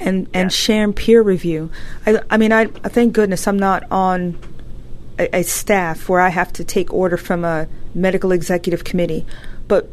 [0.00, 0.54] and and yes.
[0.54, 1.70] share peer review.
[2.06, 4.38] I, I mean, I, I thank goodness I'm not on
[5.18, 9.26] a, a staff where I have to take order from a medical executive committee,
[9.68, 9.88] but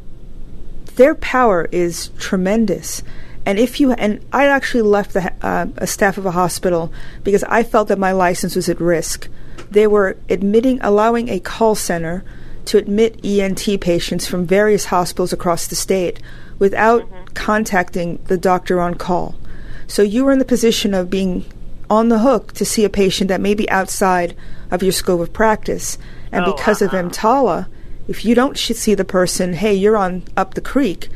[0.95, 3.03] their power is tremendous.
[3.45, 6.91] And if you and I actually left the, uh, a staff of a hospital
[7.23, 9.27] because I felt that my license was at risk.
[9.71, 12.23] They were admitting, allowing a call center
[12.65, 16.19] to admit ENT patients from various hospitals across the state
[16.59, 17.25] without mm-hmm.
[17.33, 19.35] contacting the doctor on call.
[19.87, 21.45] So you were in the position of being
[21.89, 24.35] on the hook to see a patient that may be outside
[24.69, 25.97] of your scope of practice.
[26.31, 26.95] And oh, because uh-huh.
[26.95, 27.67] of EMTALA,
[28.07, 31.09] if you don't see the person, hey, you're on up the creek.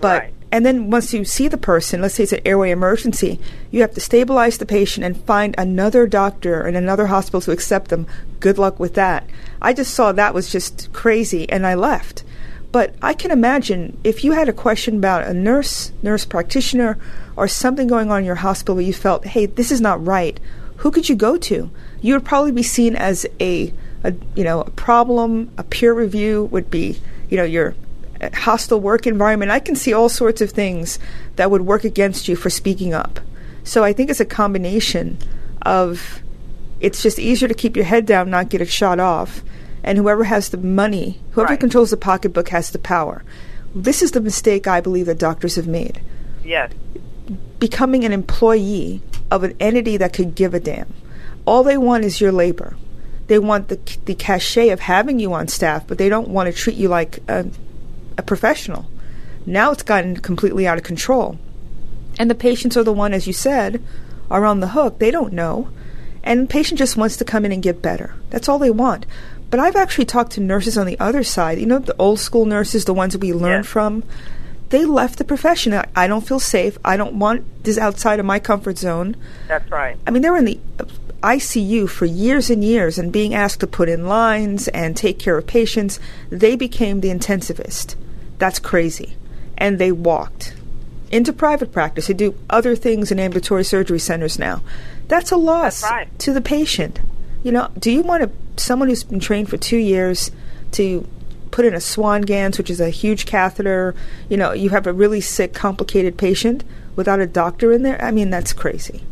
[0.00, 0.34] But right.
[0.50, 3.38] and then once you see the person, let's say it's an airway emergency,
[3.70, 7.88] you have to stabilize the patient and find another doctor in another hospital to accept
[7.88, 8.06] them.
[8.40, 9.24] Good luck with that.
[9.60, 12.24] I just saw that was just crazy and I left.
[12.72, 16.98] But I can imagine if you had a question about a nurse, nurse practitioner,
[17.36, 20.40] or something going on in your hospital where you felt, hey, this is not right,
[20.78, 21.70] who could you go to?
[22.00, 23.72] You would probably be seen as a
[24.04, 27.00] a you know a problem, a peer review would be
[27.30, 27.74] you know your
[28.20, 29.50] uh, hostile work environment.
[29.50, 30.98] I can see all sorts of things
[31.36, 33.20] that would work against you for speaking up.
[33.64, 35.18] So I think it's a combination
[35.62, 36.22] of
[36.80, 39.42] it's just easier to keep your head down, not get it shot off,
[39.84, 41.60] and whoever has the money, whoever right.
[41.60, 43.22] controls the pocketbook has the power.
[43.74, 46.00] This is the mistake I believe that doctors have made.
[46.44, 46.72] Yes.
[47.58, 49.00] Becoming an employee
[49.30, 50.92] of an entity that could give a damn.
[51.46, 52.76] All they want is your labor.
[53.32, 56.52] They want the the cachet of having you on staff, but they don't want to
[56.62, 57.46] treat you like a,
[58.18, 58.84] a professional.
[59.46, 61.38] Now it's gotten completely out of control.
[62.18, 63.82] And the patients are the one, as you said,
[64.30, 64.98] are on the hook.
[64.98, 65.68] They don't know.
[66.22, 68.14] And the patient just wants to come in and get better.
[68.28, 69.06] That's all they want.
[69.50, 72.44] But I've actually talked to nurses on the other side, you know, the old school
[72.44, 73.72] nurses, the ones that we learned Yes.
[73.72, 74.04] from.
[74.68, 75.72] They left the profession.
[75.72, 76.76] I- I don't feel safe.
[76.84, 79.16] I don't want this outside of my comfort zone.
[79.48, 79.96] That's right.
[80.06, 80.58] I mean, they were in the
[81.22, 85.38] ICU for years and years and being asked to put in lines and take care
[85.38, 86.00] of patients.
[86.30, 87.94] They became the intensivist.
[88.38, 89.16] That's crazy.
[89.56, 90.54] And they walked
[91.10, 92.08] into private practice.
[92.08, 94.62] They do other things in ambulatory surgery centers now.
[95.08, 96.18] That's a loss That's right.
[96.20, 97.00] to the patient.
[97.44, 100.30] You know, do you want a, someone who's been trained for two years
[100.72, 101.06] to
[101.50, 103.94] put in a Swan-Ganz, which is a huge catheter?
[104.28, 106.64] You know, you have a really sick, complicated patient
[106.96, 108.02] without a doctor in there?
[108.02, 109.04] I mean, that's crazy.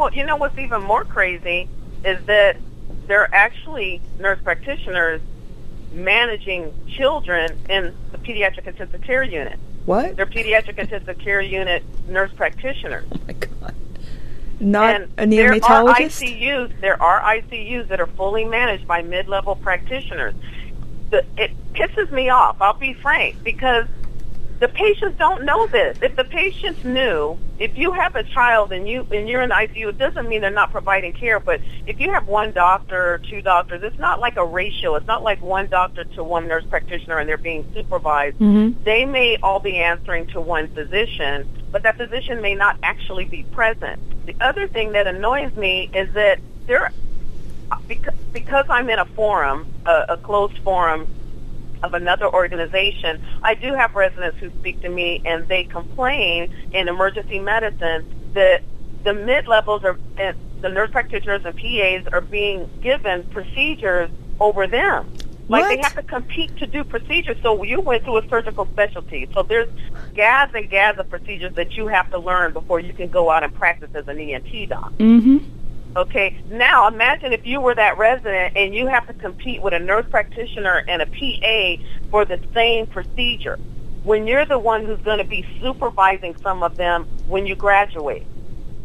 [0.00, 1.68] Well, you know what's even more crazy
[2.06, 2.56] is that
[3.06, 5.20] there are actually nurse practitioners
[5.92, 9.58] managing children in the pediatric intensive care unit.
[9.84, 10.16] What?
[10.16, 13.04] They're pediatric intensive care unit nurse practitioners.
[13.12, 13.74] Oh my god.
[14.58, 16.22] Not and a there are neonatologist?
[16.22, 16.80] ICUs.
[16.80, 20.34] There are ICUs that are fully managed by mid-level practitioners.
[21.10, 22.56] The, it pisses me off.
[22.62, 23.86] I'll be frank because
[24.60, 25.98] the patients don't know this.
[26.02, 29.54] If the patients knew, if you have a child and you and you're in the
[29.54, 31.40] ICU, it doesn't mean they're not providing care.
[31.40, 34.96] But if you have one doctor or two doctors, it's not like a ratio.
[34.96, 38.38] It's not like one doctor to one nurse practitioner and they're being supervised.
[38.38, 38.74] Mhm.
[38.84, 43.44] They may all be answering to one physician, but that physician may not actually be
[43.44, 43.98] present.
[44.26, 46.92] The other thing that annoys me is that there,
[47.88, 51.06] because, because I'm in a forum, a, a closed forum
[51.82, 56.88] of another organization, I do have residents who speak to me and they complain in
[56.88, 58.04] emergency medicine
[58.34, 58.62] that
[59.04, 65.16] the mid-levels are, and the nurse practitioners and PAs are being given procedures over them.
[65.48, 67.36] Like they have to compete to do procedures.
[67.42, 69.28] So you went through a surgical specialty.
[69.34, 69.68] So there's
[70.14, 73.42] gads and gads of procedures that you have to learn before you can go out
[73.42, 74.92] and practice as an ENT doc.
[74.98, 75.38] Mm-hmm.
[75.96, 76.40] Okay.
[76.48, 80.06] Now imagine if you were that resident and you have to compete with a nurse
[80.08, 83.58] practitioner and a PA for the same procedure.
[84.04, 88.26] When you're the one who's going to be supervising some of them when you graduate.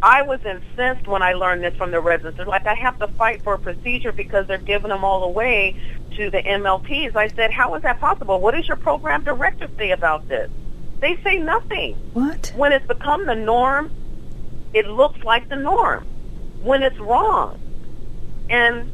[0.03, 2.37] I was incensed when I learned this from the residents.
[2.37, 5.79] They're like, I have to fight for a procedure because they're giving them all away
[6.17, 7.15] to the MLPs.
[7.15, 8.39] I said, how is that possible?
[8.39, 10.51] What does your program director say about this?
[10.99, 12.51] They say nothing What?
[12.55, 13.89] when it's become the norm,
[14.73, 16.05] it looks like the norm
[16.65, 17.59] when it's wrong.
[18.49, 18.91] And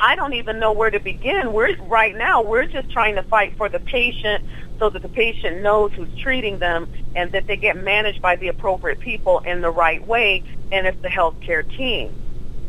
[0.00, 1.52] I don't even know where to begin.
[1.52, 4.44] We're right now we're just trying to fight for the patient
[4.78, 8.48] so that the patient knows who's treating them and that they get managed by the
[8.48, 10.42] appropriate people in the right way
[10.72, 12.12] and it's the healthcare team.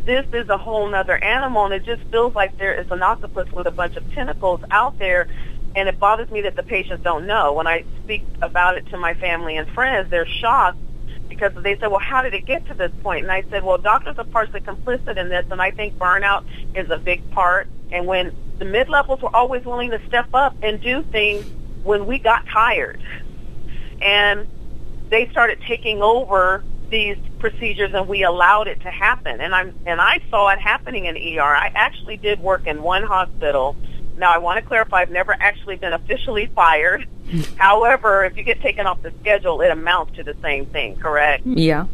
[0.06, 3.52] This is a whole nother animal and it just feels like there is an octopus
[3.52, 5.28] with a bunch of tentacles out there
[5.76, 7.54] and it bothers me that the patients don't know.
[7.54, 10.80] When I speak about it to my family and friends, they're shocked
[11.38, 13.24] because they said, well, how did it get to this point?
[13.24, 16.90] And I said, well, doctors are partially complicit in this, and I think burnout is
[16.90, 17.68] a big part.
[17.92, 21.46] And when the mid-levels were always willing to step up and do things
[21.84, 23.02] when we got tired,
[24.02, 24.48] and
[25.10, 30.00] they started taking over these procedures and we allowed it to happen and I'm and
[30.00, 31.42] I saw it happening in ER.
[31.42, 33.76] I actually did work in one hospital.
[34.18, 37.08] Now I want to clarify I've never actually been officially fired.
[37.58, 41.46] However, if you get taken off the schedule, it amounts to the same thing, correct?
[41.46, 41.86] Yeah.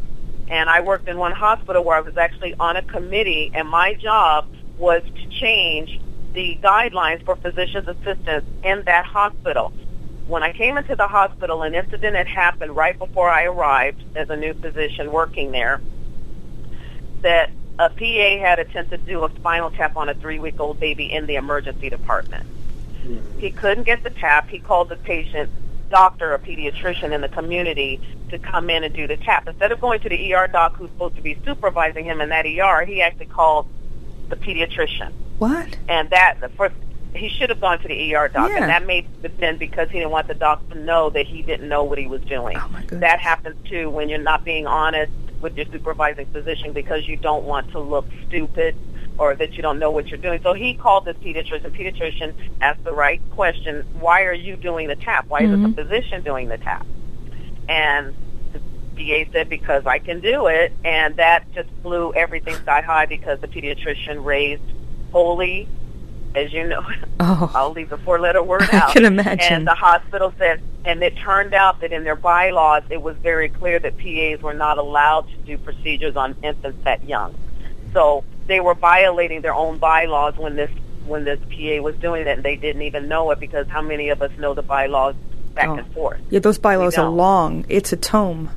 [0.47, 3.93] and I worked in one hospital where I was actually on a committee, and my
[3.95, 4.47] job
[4.77, 5.99] was to change
[6.33, 9.71] the guidelines for physician's assistants in that hospital.
[10.27, 14.29] When I came into the hospital, an incident had happened right before I arrived as
[14.29, 15.81] a new physician working there
[17.21, 21.25] that a PA had attempted to do a spinal tap on a three-week-old baby in
[21.25, 22.45] the emergency department.
[23.37, 24.49] He couldn't get the tap.
[24.49, 25.49] He called the patient
[25.89, 27.99] doctor, a pediatrician in the community,
[28.29, 29.47] to come in and do the tap.
[29.47, 32.45] Instead of going to the ER doc who's supposed to be supervising him in that
[32.45, 33.67] ER, he actually called
[34.29, 35.11] the pediatrician.
[35.39, 35.77] What?
[35.89, 36.75] And that, the first,
[37.13, 38.57] he should have gone to the ER doc, Yeah.
[38.57, 41.41] and that may have been because he didn't want the doc to know that he
[41.41, 42.57] didn't know what he was doing.
[42.57, 42.85] Oh, my.
[42.87, 45.11] That happens too when you're not being honest
[45.43, 48.75] with your supervising physician because you don't want to look stupid
[49.19, 50.39] or that you don't know what you're doing.
[50.41, 51.69] So he called this pediatrician.
[51.69, 55.25] Pediatrician asked the right question: Why are you doing the tap?
[55.27, 55.53] Why Mhm.
[55.53, 56.87] is the physician doing the tap?
[57.69, 58.15] And
[58.53, 58.59] the
[58.95, 63.39] PA said, "Because I can do it," and that just blew everything sky high because
[63.39, 64.63] the pediatrician raised
[65.11, 65.67] holy,
[66.35, 66.83] as you know.
[67.19, 67.49] Oh.
[67.55, 69.39] I'll leave the four-letter word I can imagine.
[69.53, 73.47] And the hospital said, and it turned out that in their bylaws, it was very
[73.47, 77.33] clear that PAs were not allowed to do procedures on infants that young.
[77.93, 80.71] So they were violating their own bylaws when this
[81.05, 84.09] when this PA was doing it, and they didn't even know it because how many
[84.09, 85.15] of us know the bylaws
[85.53, 85.75] back Oh.
[85.75, 86.19] and forth?
[86.29, 87.65] Yeah, those bylaws are long.
[87.69, 88.49] It's a tome.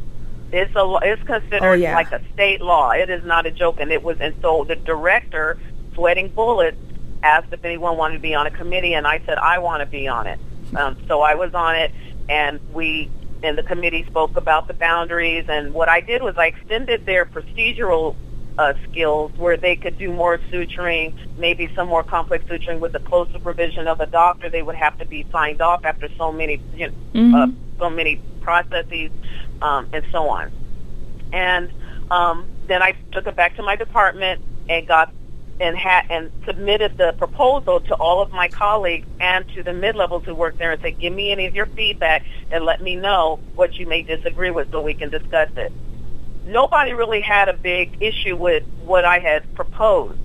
[0.51, 1.95] It's a it's considered Oh, yeah.
[1.95, 2.91] like a state law.
[2.93, 4.17] It is not a joke, and it was.
[4.21, 5.59] And so the director,
[5.95, 6.79] sweating bullets,
[7.23, 9.87] asked if anyone wanted to be on a committee, and I said I want to
[9.87, 10.39] be on it.
[10.75, 11.93] Um, so I was on it,
[12.29, 13.11] and we
[13.43, 15.47] and the committee spoke about the boundaries.
[15.49, 18.17] And what I did was I extended their procedural
[18.59, 23.01] uh, skills where they could do more suturing, maybe some more complex suturing with the
[23.01, 24.49] close supervision of a doctor.
[24.49, 26.95] They would have to be signed off after so many, you know,
[27.37, 27.47] uh,
[27.79, 29.11] so many processes,
[29.61, 30.51] um, and so on.
[31.33, 31.71] And
[32.11, 35.13] um, then I took it back to my department and got
[35.59, 39.97] and had and submitted the proposal to all of my colleagues and to the mid
[39.97, 42.97] levels who work there and said, give me any of your feedback and let me
[42.97, 45.73] know what you may disagree with so we can discuss it.
[46.45, 50.21] Nobody really had a big issue with what I had proposed.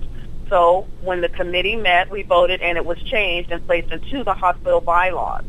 [0.48, 4.34] So when the committee met, we voted and it was changed and placed into the
[4.34, 5.44] hospital bylaws.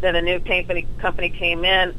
[0.00, 1.94] Then a new company company came in,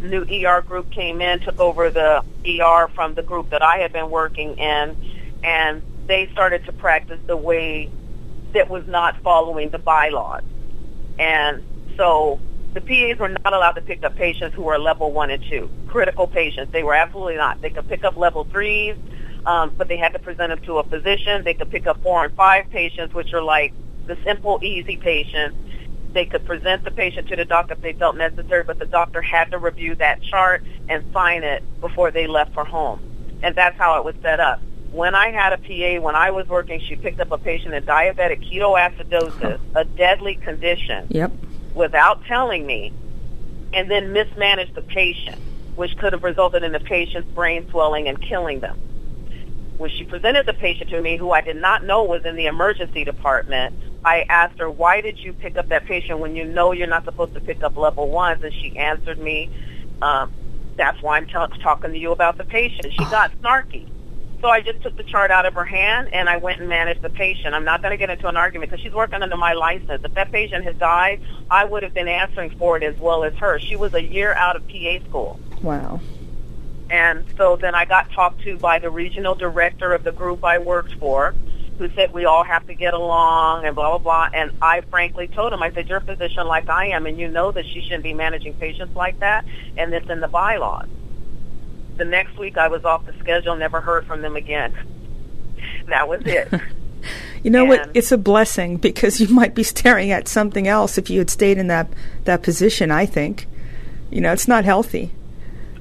[0.00, 3.92] new ER group came in, took over the ER from the group that I had
[3.92, 4.96] been working in,
[5.42, 7.88] and they started to practice the way
[8.52, 10.42] that was not following the bylaws.
[11.20, 11.62] And
[11.96, 12.40] so
[12.74, 15.70] the PAs were not allowed to pick up patients who were level one and two,
[15.86, 16.72] critical patients.
[16.72, 17.62] They were absolutely not.
[17.62, 18.96] They could pick up level threes,
[19.46, 21.44] um, but they had to present them to a physician.
[21.44, 23.72] They could pick up four and five patients, which are like
[24.08, 25.56] the simple, easy patients.
[26.12, 29.22] They could present the patient to the doctor if they felt necessary, but the doctor
[29.22, 33.00] had to review that chart and sign it before they left for home.
[33.44, 34.60] And that's how it was set up.
[34.92, 37.86] When I had a PA, when I was working, she picked up a patient with
[37.86, 41.32] diabetic ketoacidosis, a deadly condition Yep.
[41.74, 42.92] without telling me
[43.72, 45.38] and then mismanaged the patient,
[45.76, 48.76] which could have resulted in the patient's brain swelling and killing them.
[49.78, 52.46] When she presented the patient to me, who I did not know was in the
[52.46, 53.72] emergency department,
[54.04, 57.04] I asked her, why did you pick up that patient when you know you're not
[57.04, 58.40] supposed to pick up level ones?
[58.42, 59.50] And she answered me,
[60.02, 60.30] um,
[60.76, 62.92] that's why I'm t- talking to you about the patient.
[62.92, 63.86] She got snarky.
[64.40, 67.02] So I just took the chart out of her hand and I went and managed
[67.02, 67.54] the patient.
[67.54, 70.02] I'm not going to get into an argument because she's working under my license.
[70.02, 71.20] If that patient had died,
[71.50, 73.58] I would have been answering for it as well as her.
[73.58, 75.38] She was a year out of PA school.
[75.62, 76.00] Wow.
[76.88, 80.58] And so then I got talked to by the regional director of the group I
[80.58, 81.34] worked for,
[81.76, 84.30] who said we all have to get along and blah, blah, blah.
[84.32, 87.28] And I frankly told him, I said, you're a physician like I am, and you
[87.28, 89.44] know that she shouldn't be managing patients like that,
[89.76, 90.88] and it's in the bylaws.
[92.00, 94.72] The next week I was off the schedule, never heard from them again.
[95.88, 96.48] that was it.
[97.42, 97.90] You know what?
[97.94, 101.56] It's a blessing because you might be staring at something else if you had stayed
[101.56, 101.88] in that
[102.24, 102.90] that position.
[102.90, 103.46] I think,
[104.10, 105.10] you know, it's not healthy.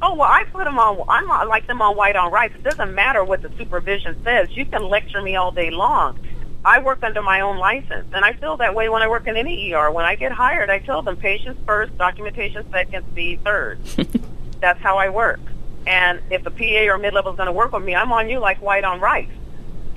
[0.01, 1.03] Oh well, I put them on.
[1.09, 2.55] I'm on- like them on white on rights.
[2.55, 4.47] It doesn't matter what the supervision says.
[4.51, 6.17] You can lecture me all day long.
[6.63, 9.35] I work under my own license, and I feel that way when I work in
[9.35, 9.91] any ER.
[9.91, 13.79] When I get hired, I tell them patients first, documentation second, speed third.
[14.61, 15.41] That's how I work.
[15.89, 18.37] And if a PA or mid-level is going to work with me, I'm on you
[18.37, 19.27] like white on rice.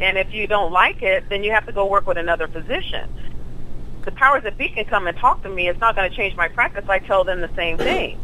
[0.01, 3.11] And if you don't like it, then you have to go work with another physician.
[4.07, 5.69] The powers that be can come and talk to me.
[5.69, 6.89] It's not going to change my practice.
[6.89, 8.19] I tell them the same thing.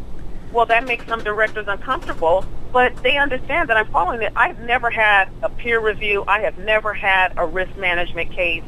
[0.51, 4.33] Well, that makes some directors uncomfortable, but they understand that I'm following it.
[4.35, 6.25] I've never had a peer review.
[6.27, 8.65] I have never had a risk management case.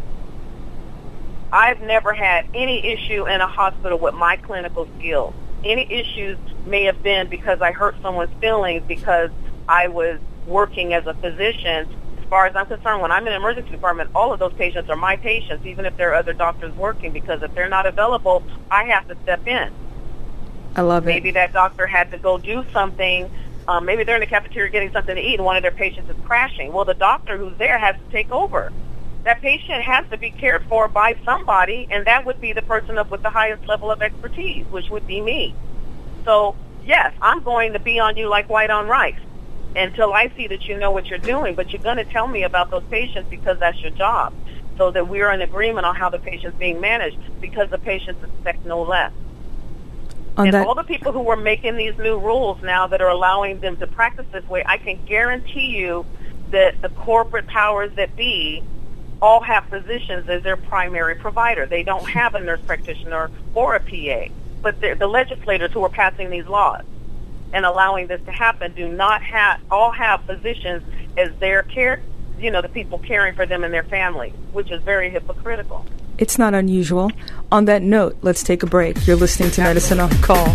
[1.51, 5.33] I've never had any issue in a hospital with my clinical skills.
[5.65, 9.31] Any issues may have been because I hurt someone's feelings because
[9.69, 11.89] I was working as a physician.
[12.19, 14.89] As far as I'm concerned, when I'm in an emergency department, all of those patients
[14.89, 18.43] are my patients, even if there are other doctors working, because if they're not available,
[18.71, 19.73] I have to step in.
[20.77, 21.07] I love it.
[21.07, 23.31] Maybe that doctor had to go do something.
[23.69, 26.09] Um, maybe they're in the cafeteria getting something to eat, and one of their patients
[26.09, 26.73] is crashing.
[26.73, 28.73] Well, the doctor who's there has to take over.
[29.25, 32.97] That patient has to be cared for by somebody, and that would be the person
[32.97, 35.55] up with the highest level of expertise, which would be me.
[36.25, 39.19] So, yes, I'm going to be on you like white on rice
[39.77, 42.45] until I see that you know what you're doing, but you're going to tell me
[42.45, 44.33] about those patients because that's your job,
[44.79, 48.65] so that we're in agreement on how the patient's being managed because the patients expect
[48.65, 49.13] no less.
[50.39, 53.11] On and that, all the people who are making these new rules now that are
[53.11, 56.07] allowing them to practice this way, I can guarantee you
[56.51, 58.63] that the corporate powers that be
[59.23, 61.67] all have physicians as their primary provider.
[61.67, 64.33] They don't have a nurse practitioner or a PA.
[64.63, 66.85] But the legislators who are passing these laws
[67.53, 70.83] and allowing this to happen do not have all have physicians
[71.17, 72.01] as their care,
[72.39, 75.85] you know, the people caring for them and their families, which is very hypocritical.
[76.19, 77.11] it's not unusual.
[77.51, 79.07] On that note, let's take a break.
[79.07, 80.55] You're listening to Medicine on Call.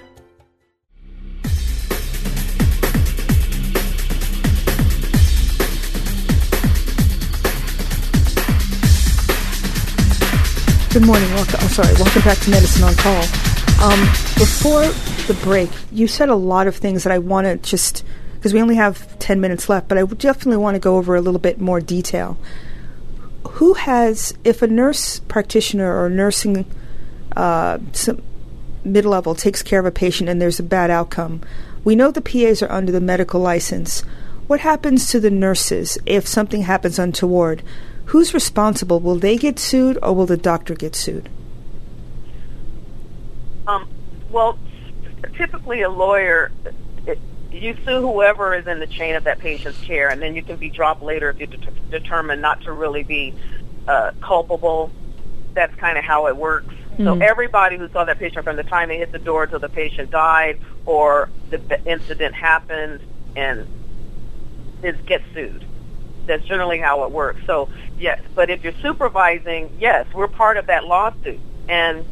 [10.93, 11.29] Good morning.
[11.35, 11.55] Welcome.
[11.61, 11.93] I'm sorry.
[11.93, 13.23] Welcome back to Medicine on Call.
[13.81, 14.01] Um,
[14.35, 14.81] before
[15.25, 18.61] the break, you said a lot of things that I want to just because we
[18.61, 21.61] only have ten minutes left, but I definitely want to go over a little bit
[21.61, 22.37] more detail.
[23.51, 26.65] Who has, if a nurse practitioner or nursing
[27.37, 27.77] uh,
[28.83, 31.39] mid level takes care of a patient and there's a bad outcome,
[31.85, 34.01] we know the PAs are under the medical license.
[34.47, 37.63] What happens to the nurses if something happens untoward?
[38.11, 38.99] Who's responsible?
[38.99, 41.29] Will they get sued or will the doctor get sued?
[43.65, 43.87] Um,
[44.29, 44.59] well,
[45.37, 46.51] typically a lawyer,
[47.07, 47.17] it,
[47.53, 50.57] you sue whoever is in the chain of that patient's care, and then you can
[50.57, 53.33] be dropped later if you de- determine not to really be
[53.87, 54.91] uh, culpable.
[55.53, 56.67] That's kind of how it works.
[56.67, 57.05] Mm-hmm.
[57.05, 59.69] So everybody who saw that patient from the time they hit the door till the
[59.69, 62.99] patient died or the incident happened
[63.37, 63.65] and
[64.83, 65.65] is gets sued.
[66.31, 67.41] That's generally how it works.
[67.45, 67.67] So
[67.99, 71.41] yes, but if you're supervising, yes, we're part of that lawsuit.
[71.67, 72.05] And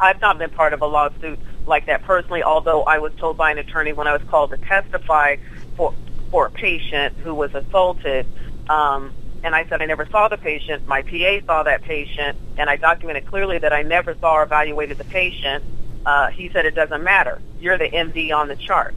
[0.00, 3.52] I've not been part of a lawsuit like that personally, although I was told by
[3.52, 5.36] an attorney when I was called to testify
[5.76, 5.94] for
[6.32, 8.26] for a patient who was assaulted.
[8.68, 9.12] Um,
[9.44, 10.88] and I said I never saw the patient.
[10.88, 14.98] My PA saw that patient, and I documented clearly that I never saw or evaluated
[14.98, 15.62] the patient.
[16.04, 17.40] Uh, he said it doesn't matter.
[17.60, 18.96] You're the MD on the chart.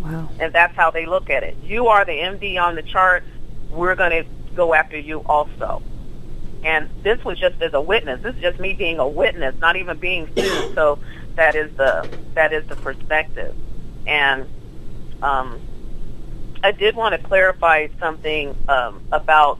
[0.00, 0.28] Wow.
[0.40, 1.56] And that's how they look at it.
[1.62, 3.22] You are the MD on the chart
[3.70, 5.82] we're going to go after you also.
[6.64, 8.22] And this was just as a witness.
[8.22, 10.74] This is just me being a witness, not even being sued.
[10.74, 10.98] So
[11.36, 13.54] that is the that is the perspective.
[14.06, 14.46] And
[15.22, 15.60] um,
[16.62, 19.58] I did want to clarify something um, about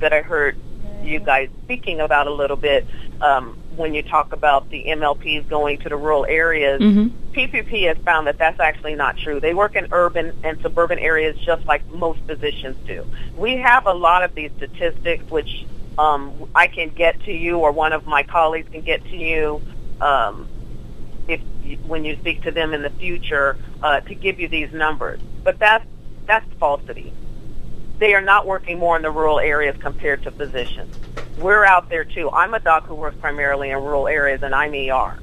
[0.00, 0.56] that I heard
[1.04, 2.86] you guys speaking about a little bit.
[3.20, 7.08] Um, when you talk about the MLPs going to the rural areas, mm-hmm.
[7.32, 9.40] PPP has found that that's actually not true.
[9.40, 13.06] They work in urban and suburban areas just like most physicians do.
[13.36, 15.66] We have a lot of these statistics, which
[15.98, 19.62] um, I can get to you, or one of my colleagues can get to you,
[20.00, 20.46] um,
[21.26, 21.40] if
[21.86, 25.20] when you speak to them in the future, uh, to give you these numbers.
[25.42, 25.86] But that's
[26.26, 27.12] that's falsity
[28.00, 30.96] they are not working more in the rural areas compared to physicians.
[31.38, 32.30] We're out there too.
[32.30, 35.18] I'm a doc who works primarily in rural areas, and I'm ER.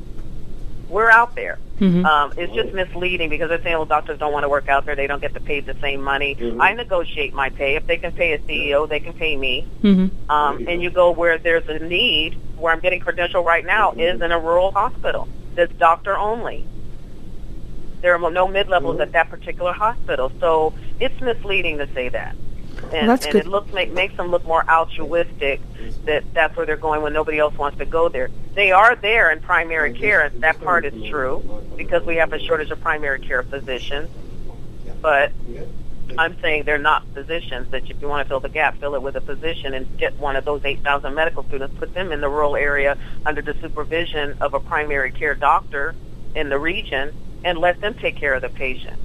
[0.88, 1.57] We're out there.
[1.80, 2.05] Mm-hmm.
[2.05, 4.95] Um, it's just misleading because they're saying, well, doctors don't want to work out there.
[4.95, 6.36] They don't get to pay the same money.
[6.36, 6.61] Mm-hmm.
[6.61, 7.75] I negotiate my pay.
[7.75, 9.67] If they can pay a CEO, they can pay me.
[9.82, 10.32] Mm-hmm.
[10.32, 14.21] Um, and you go where there's a need, where I'm getting credential right now, is
[14.21, 16.65] in a rural hospital that's doctor only.
[18.01, 20.32] There are no mid-levels at that particular hospital.
[20.39, 22.36] So it's misleading to say that
[22.93, 25.61] and, well, and it looks make, makes them look more altruistic
[26.05, 28.29] that that's where they're going when nobody else wants to go there.
[28.55, 30.29] They are there in primary care.
[30.29, 34.09] That part is true because we have a shortage of primary care physicians.
[35.01, 35.31] But
[36.17, 37.69] I'm saying they're not physicians.
[37.71, 40.17] That if you want to fill the gap, fill it with a physician and get
[40.17, 44.38] one of those 8,000 medical students, put them in the rural area under the supervision
[44.41, 45.95] of a primary care doctor
[46.35, 47.13] in the region,
[47.43, 48.99] and let them take care of the patient.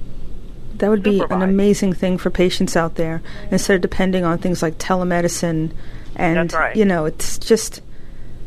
[0.75, 3.21] That would be an amazing thing for patients out there
[3.51, 5.71] instead of depending on things like telemedicine
[6.15, 6.75] and right.
[6.75, 7.81] you know, it's just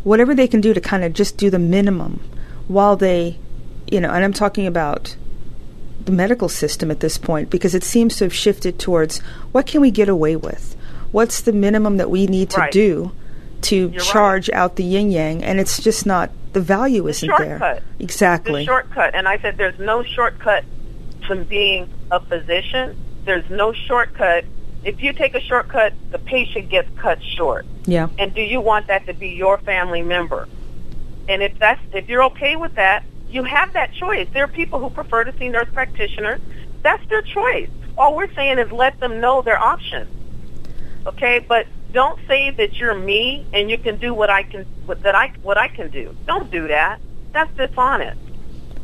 [0.04, 2.20] whatever they can do to kind of just do the minimum
[2.68, 3.38] while they,
[3.90, 5.16] you know, and I'm talking about
[6.04, 9.18] the medical system at this point because it seems to have shifted towards
[9.52, 10.76] what can we get away with?
[11.10, 12.72] What's the minimum that we need to right.
[12.72, 13.12] do
[13.62, 14.58] to You're charge right.
[14.58, 17.58] out the yin yang and it's just not the value the isn't shortcut.
[17.58, 17.82] there.
[17.98, 18.62] Exactly.
[18.62, 19.14] The shortcut.
[19.14, 20.64] And I said there's no shortcut
[21.26, 22.96] from being a physician.
[23.24, 24.44] There's no shortcut.
[24.84, 27.66] If you take a shortcut, the patient gets cut short.
[27.86, 28.08] Yeah.
[28.18, 30.48] And do you want that to be your family member?
[31.28, 34.28] And if that's if you're okay with that, you have that choice.
[34.32, 36.40] There are people who prefer to see nurse practitioners
[36.86, 37.68] that's their choice.
[37.98, 40.08] All we're saying is let them know their options.
[41.04, 45.02] Okay, but don't say that you're me and you can do what I can what,
[45.02, 46.16] that I what I can do.
[46.26, 47.00] Don't do that.
[47.32, 48.20] That's dishonest.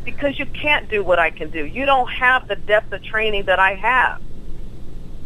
[0.05, 1.65] Because you can't do what I can do.
[1.65, 4.21] You don't have the depth of training that I have.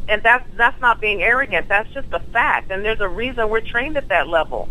[0.08, 1.68] And that's that's not being arrogant.
[1.68, 2.70] That's just a fact.
[2.70, 4.68] And there's a reason we're trained at that level.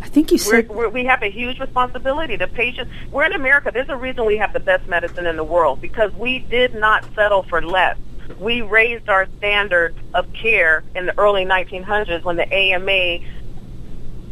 [0.00, 2.36] I think you said we're, we're, we have a huge responsibility.
[2.36, 3.70] The patients, we're in America.
[3.72, 7.04] There's a reason we have the best medicine in the world because we did not
[7.14, 7.98] settle for less.
[8.38, 13.18] We raised our standard of care in the early 1900s when the AMA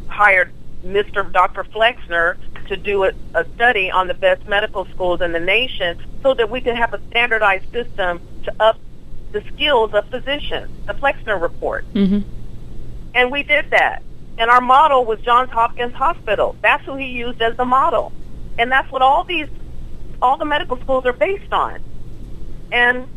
[0.09, 0.53] hired
[0.85, 1.31] Mr.
[1.33, 1.64] Dr.
[1.64, 2.37] Flexner
[2.68, 6.51] to do a, a study on the best medical schools in the nation so that
[6.51, 8.79] we could have a standardized system to up
[9.33, 11.85] the skills of physicians, the Flexner report.
[11.93, 12.20] Mm-hmm.
[13.14, 14.03] And we did that.
[14.39, 16.57] And our model was Johns Hopkins Hospital.
[16.62, 18.12] That's who he used as the model.
[18.59, 19.49] And that's what all these,
[20.22, 21.83] all the medical schools are based on.
[22.70, 23.09] And,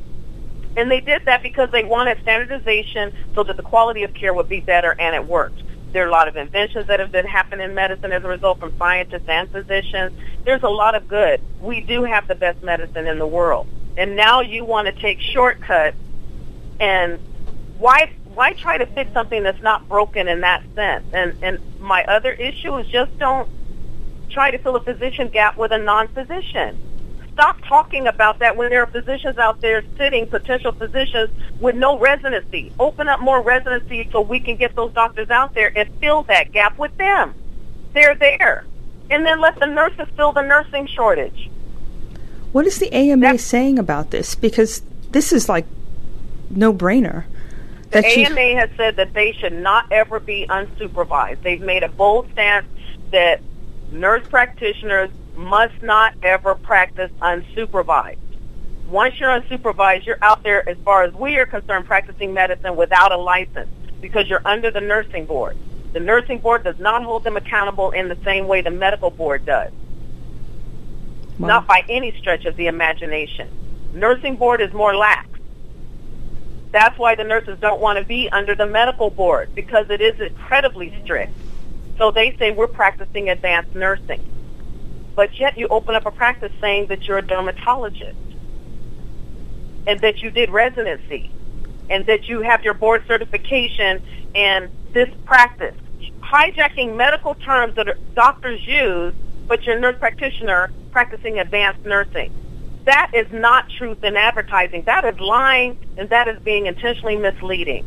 [0.76, 4.50] and they did that because they wanted standardization so that the quality of care would
[4.50, 5.62] be better and it worked.
[5.92, 8.60] There are a lot of inventions that have been happening in medicine as a result
[8.60, 10.18] from scientists and physicians.
[10.46, 11.42] There's a lot of good.
[11.60, 13.68] We do have the best medicine in the world.
[13.98, 15.98] And now you want to take shortcuts
[16.80, 17.20] and
[17.78, 21.06] why why try to fix something that's not broken in that sense?
[21.14, 23.50] And and my other issue is just don't
[24.30, 26.78] try to fill a physician gap with a non-physician.
[27.34, 31.30] Stop talking about that when there are physicians out there sitting, potential physicians
[31.60, 32.72] with no residency.
[32.80, 36.52] Open up more residency so we can get those doctors out there and fill that
[36.52, 37.34] gap with them.
[37.94, 38.66] They're there.
[39.10, 41.50] And then let the nurses fill the nursing shortage.
[42.52, 44.36] What is the AMA saying about this?
[44.36, 45.66] Because this is like
[46.50, 47.26] no brainer.
[47.92, 51.42] The AMA has said that they should not ever be unsupervised.
[51.44, 52.66] They've made a bold stance
[53.12, 53.42] that
[53.92, 58.18] nurse practitioners must not ever practice unsupervised.
[58.88, 63.12] Once you're unsupervised, you're out there, as far as we are concerned, practicing medicine without
[63.12, 63.70] a license
[64.02, 65.56] because you're under the nursing board.
[65.94, 69.46] The nursing board does not hold them accountable in the same way the medical board
[69.46, 69.72] does.
[71.40, 71.48] Wow.
[71.48, 73.50] Not by any stretch of the imagination.
[73.94, 75.28] Nursing board is more lax.
[76.72, 80.20] That's why the nurses don't want to be under the medical board because it is
[80.20, 81.34] incredibly strict.
[81.98, 84.26] So they say we're practicing advanced nursing.
[85.16, 88.18] But yet you open up a practice saying that you're a dermatologist
[89.88, 91.32] and that you did residency
[91.90, 94.02] and that you have your board certification
[94.34, 95.76] and this practice.
[96.22, 99.14] Hijacking medical terms that doctors use,
[99.48, 102.32] but you're a nurse practitioner practicing advanced nursing.
[102.86, 104.84] That is not truth in advertising.
[104.84, 107.86] That is lying, and that is being intentionally misleading.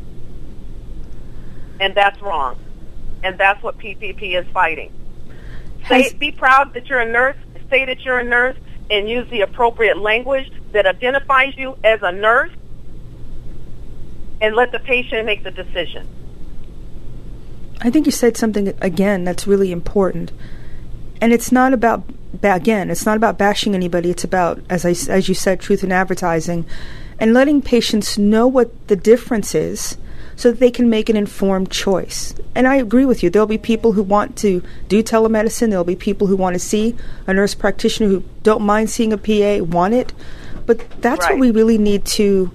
[1.81, 2.59] And that's wrong.
[3.23, 4.93] And that's what PPP is fighting.
[5.89, 7.37] Say, be proud that you're a nurse.
[7.71, 8.57] Say that you're a nurse
[8.91, 12.53] and use the appropriate language that identifies you as a nurse
[14.41, 16.07] and let the patient make the decision.
[17.81, 20.33] I think you said something again that's really important.
[21.21, 22.05] And it's not about
[22.43, 24.11] again, it's not about bashing anybody.
[24.11, 26.67] It's about, as I, as you said, truth in advertising,
[27.19, 29.97] and letting patients know what the difference is,
[30.37, 32.35] so that they can make an informed choice.
[32.55, 33.31] And I agree with you.
[33.31, 35.71] There'll be people who want to do telemedicine.
[35.71, 39.19] There'll be people who want to see a nurse practitioner who don't mind seeing a
[39.19, 40.13] PA, want it.
[40.67, 41.33] But that's right.
[41.33, 42.51] what we really need to,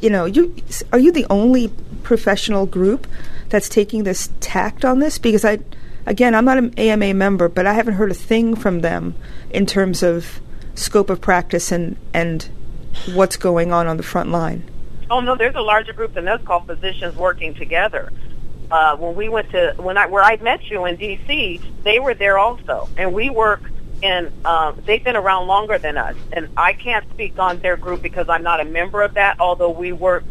[0.00, 0.26] you know.
[0.26, 0.54] You
[0.92, 1.68] are you the only
[2.02, 3.06] professional group
[3.48, 5.18] that's taking this tact on this?
[5.18, 5.60] Because I
[6.06, 9.14] again, I'm not an AMA member, but I haven't heard a thing from them
[9.50, 10.40] in terms of
[10.74, 12.48] scope of practice and and
[13.14, 14.68] what's going on on the front line.
[15.10, 18.12] Oh no, there's a larger group than us called Physicians Working Together.
[18.70, 22.14] Uh, when we went to when I where I met you in D.C., they were
[22.14, 23.62] there also, and we work.
[24.02, 28.00] And um, they've been around longer than us, and I can't speak on their group
[28.00, 29.40] because I'm not a member of that.
[29.40, 30.24] Although we work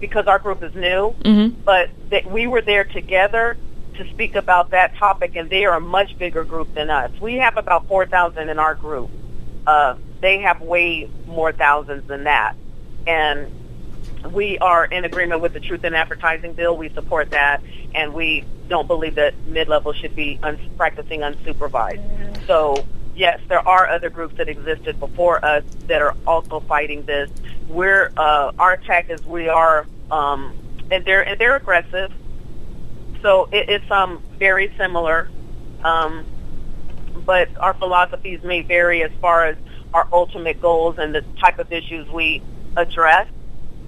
[0.00, 1.60] because our group is new, mm-hmm.
[1.62, 3.58] but that we were there together
[3.96, 7.10] to speak about that topic, and they are a much bigger group than us.
[7.20, 9.10] We have about 4,000 in our group.
[9.66, 12.56] Uh, they have way more thousands than that.
[13.06, 13.52] And
[14.30, 16.76] we are in agreement with the Truth in Advertising bill.
[16.76, 17.62] We support that,
[17.94, 22.46] and we don't believe that mid-level should be un- practicing unsupervised.
[22.46, 27.30] So, yes, there are other groups that existed before us that are also fighting this.
[27.68, 30.54] We're uh, our attack is we are, um,
[30.90, 32.12] and they're and they're aggressive
[33.22, 35.30] so it, it's um, very similar,
[35.84, 36.26] um,
[37.24, 39.56] but our philosophies may vary as far as
[39.94, 42.42] our ultimate goals and the type of issues we
[42.76, 43.28] address.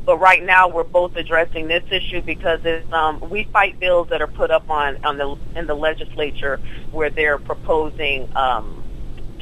[0.05, 4.21] But right now, we're both addressing this issue because it's, um, we fight bills that
[4.21, 6.61] are put up on, on the in the legislature
[6.93, 8.85] where they're proposing um,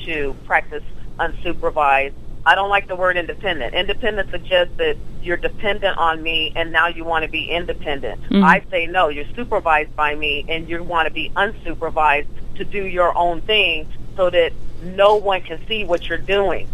[0.05, 0.85] to practice
[1.19, 3.75] unsupervised I don't like the word independent.
[3.75, 8.21] Independent suggests that you're dependent on me and now you want to be independent.
[8.31, 8.43] Mhm.
[8.43, 12.85] I say no, you're supervised by me and you want to be unsupervised to do
[12.85, 13.87] your own thing
[14.17, 14.53] so that
[14.83, 16.69] no one can see what you're doing.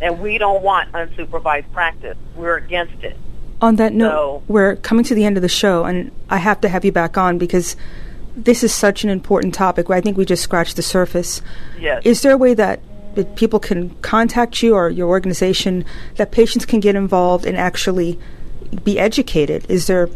[0.00, 2.16] And we don't want unsupervised practice.
[2.34, 3.16] We're against it.
[3.62, 6.60] On that note, So- we're coming to the end of the show, and I have
[6.62, 7.76] to have you back on because
[8.36, 9.88] this is such an important topic.
[9.88, 11.40] I think we just scratched the surface.
[11.78, 12.02] Yes.
[12.04, 12.80] Is there a way that,
[13.14, 15.84] that people can contact you or your organization
[16.16, 18.18] that patients can get involved and actually
[18.84, 19.64] be educated?
[19.68, 20.08] Is there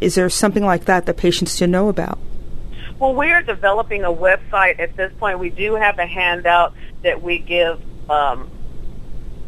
[0.00, 2.18] is there something like that that patients should know about?
[2.98, 5.38] Well, we are developing a website at this point.
[5.38, 6.72] We do have a handout
[7.02, 8.48] that we give um,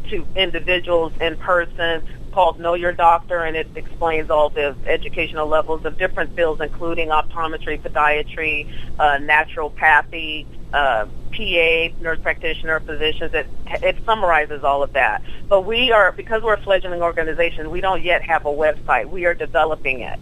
[0.09, 5.85] to individuals in person called Know Your Doctor, and it explains all the educational levels
[5.85, 8.67] of different fields, including optometry, podiatry,
[8.99, 13.33] uh, naturopathy, uh, PA, nurse practitioner, physicians.
[13.33, 15.21] It, it summarizes all of that.
[15.47, 19.09] But we are, because we're a fledgling organization, we don't yet have a website.
[19.09, 20.19] We are developing it,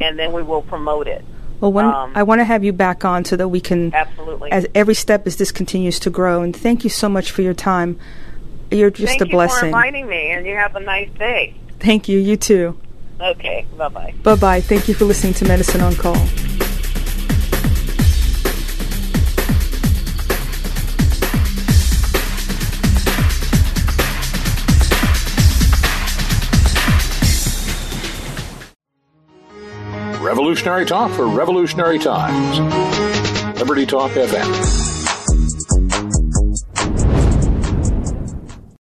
[0.00, 1.24] and then we will promote it.
[1.60, 4.50] Well, when, Um, I want to have you back on so that we can, Absolutely.
[4.50, 6.40] as every step as this continues to grow.
[6.42, 7.98] And thank you so much for your time.
[8.70, 9.68] You're just Thank a you for blessing.
[9.68, 11.54] inviting me, and you have a nice day.
[11.80, 12.18] Thank you.
[12.18, 12.78] You too.
[13.20, 14.14] Okay, bye bye.
[14.22, 14.60] Bye bye.
[14.60, 16.16] Thank you for listening to Medicine on Call.
[30.20, 32.58] Revolutionary talk for revolutionary times.
[33.58, 34.99] Liberty Talk FM.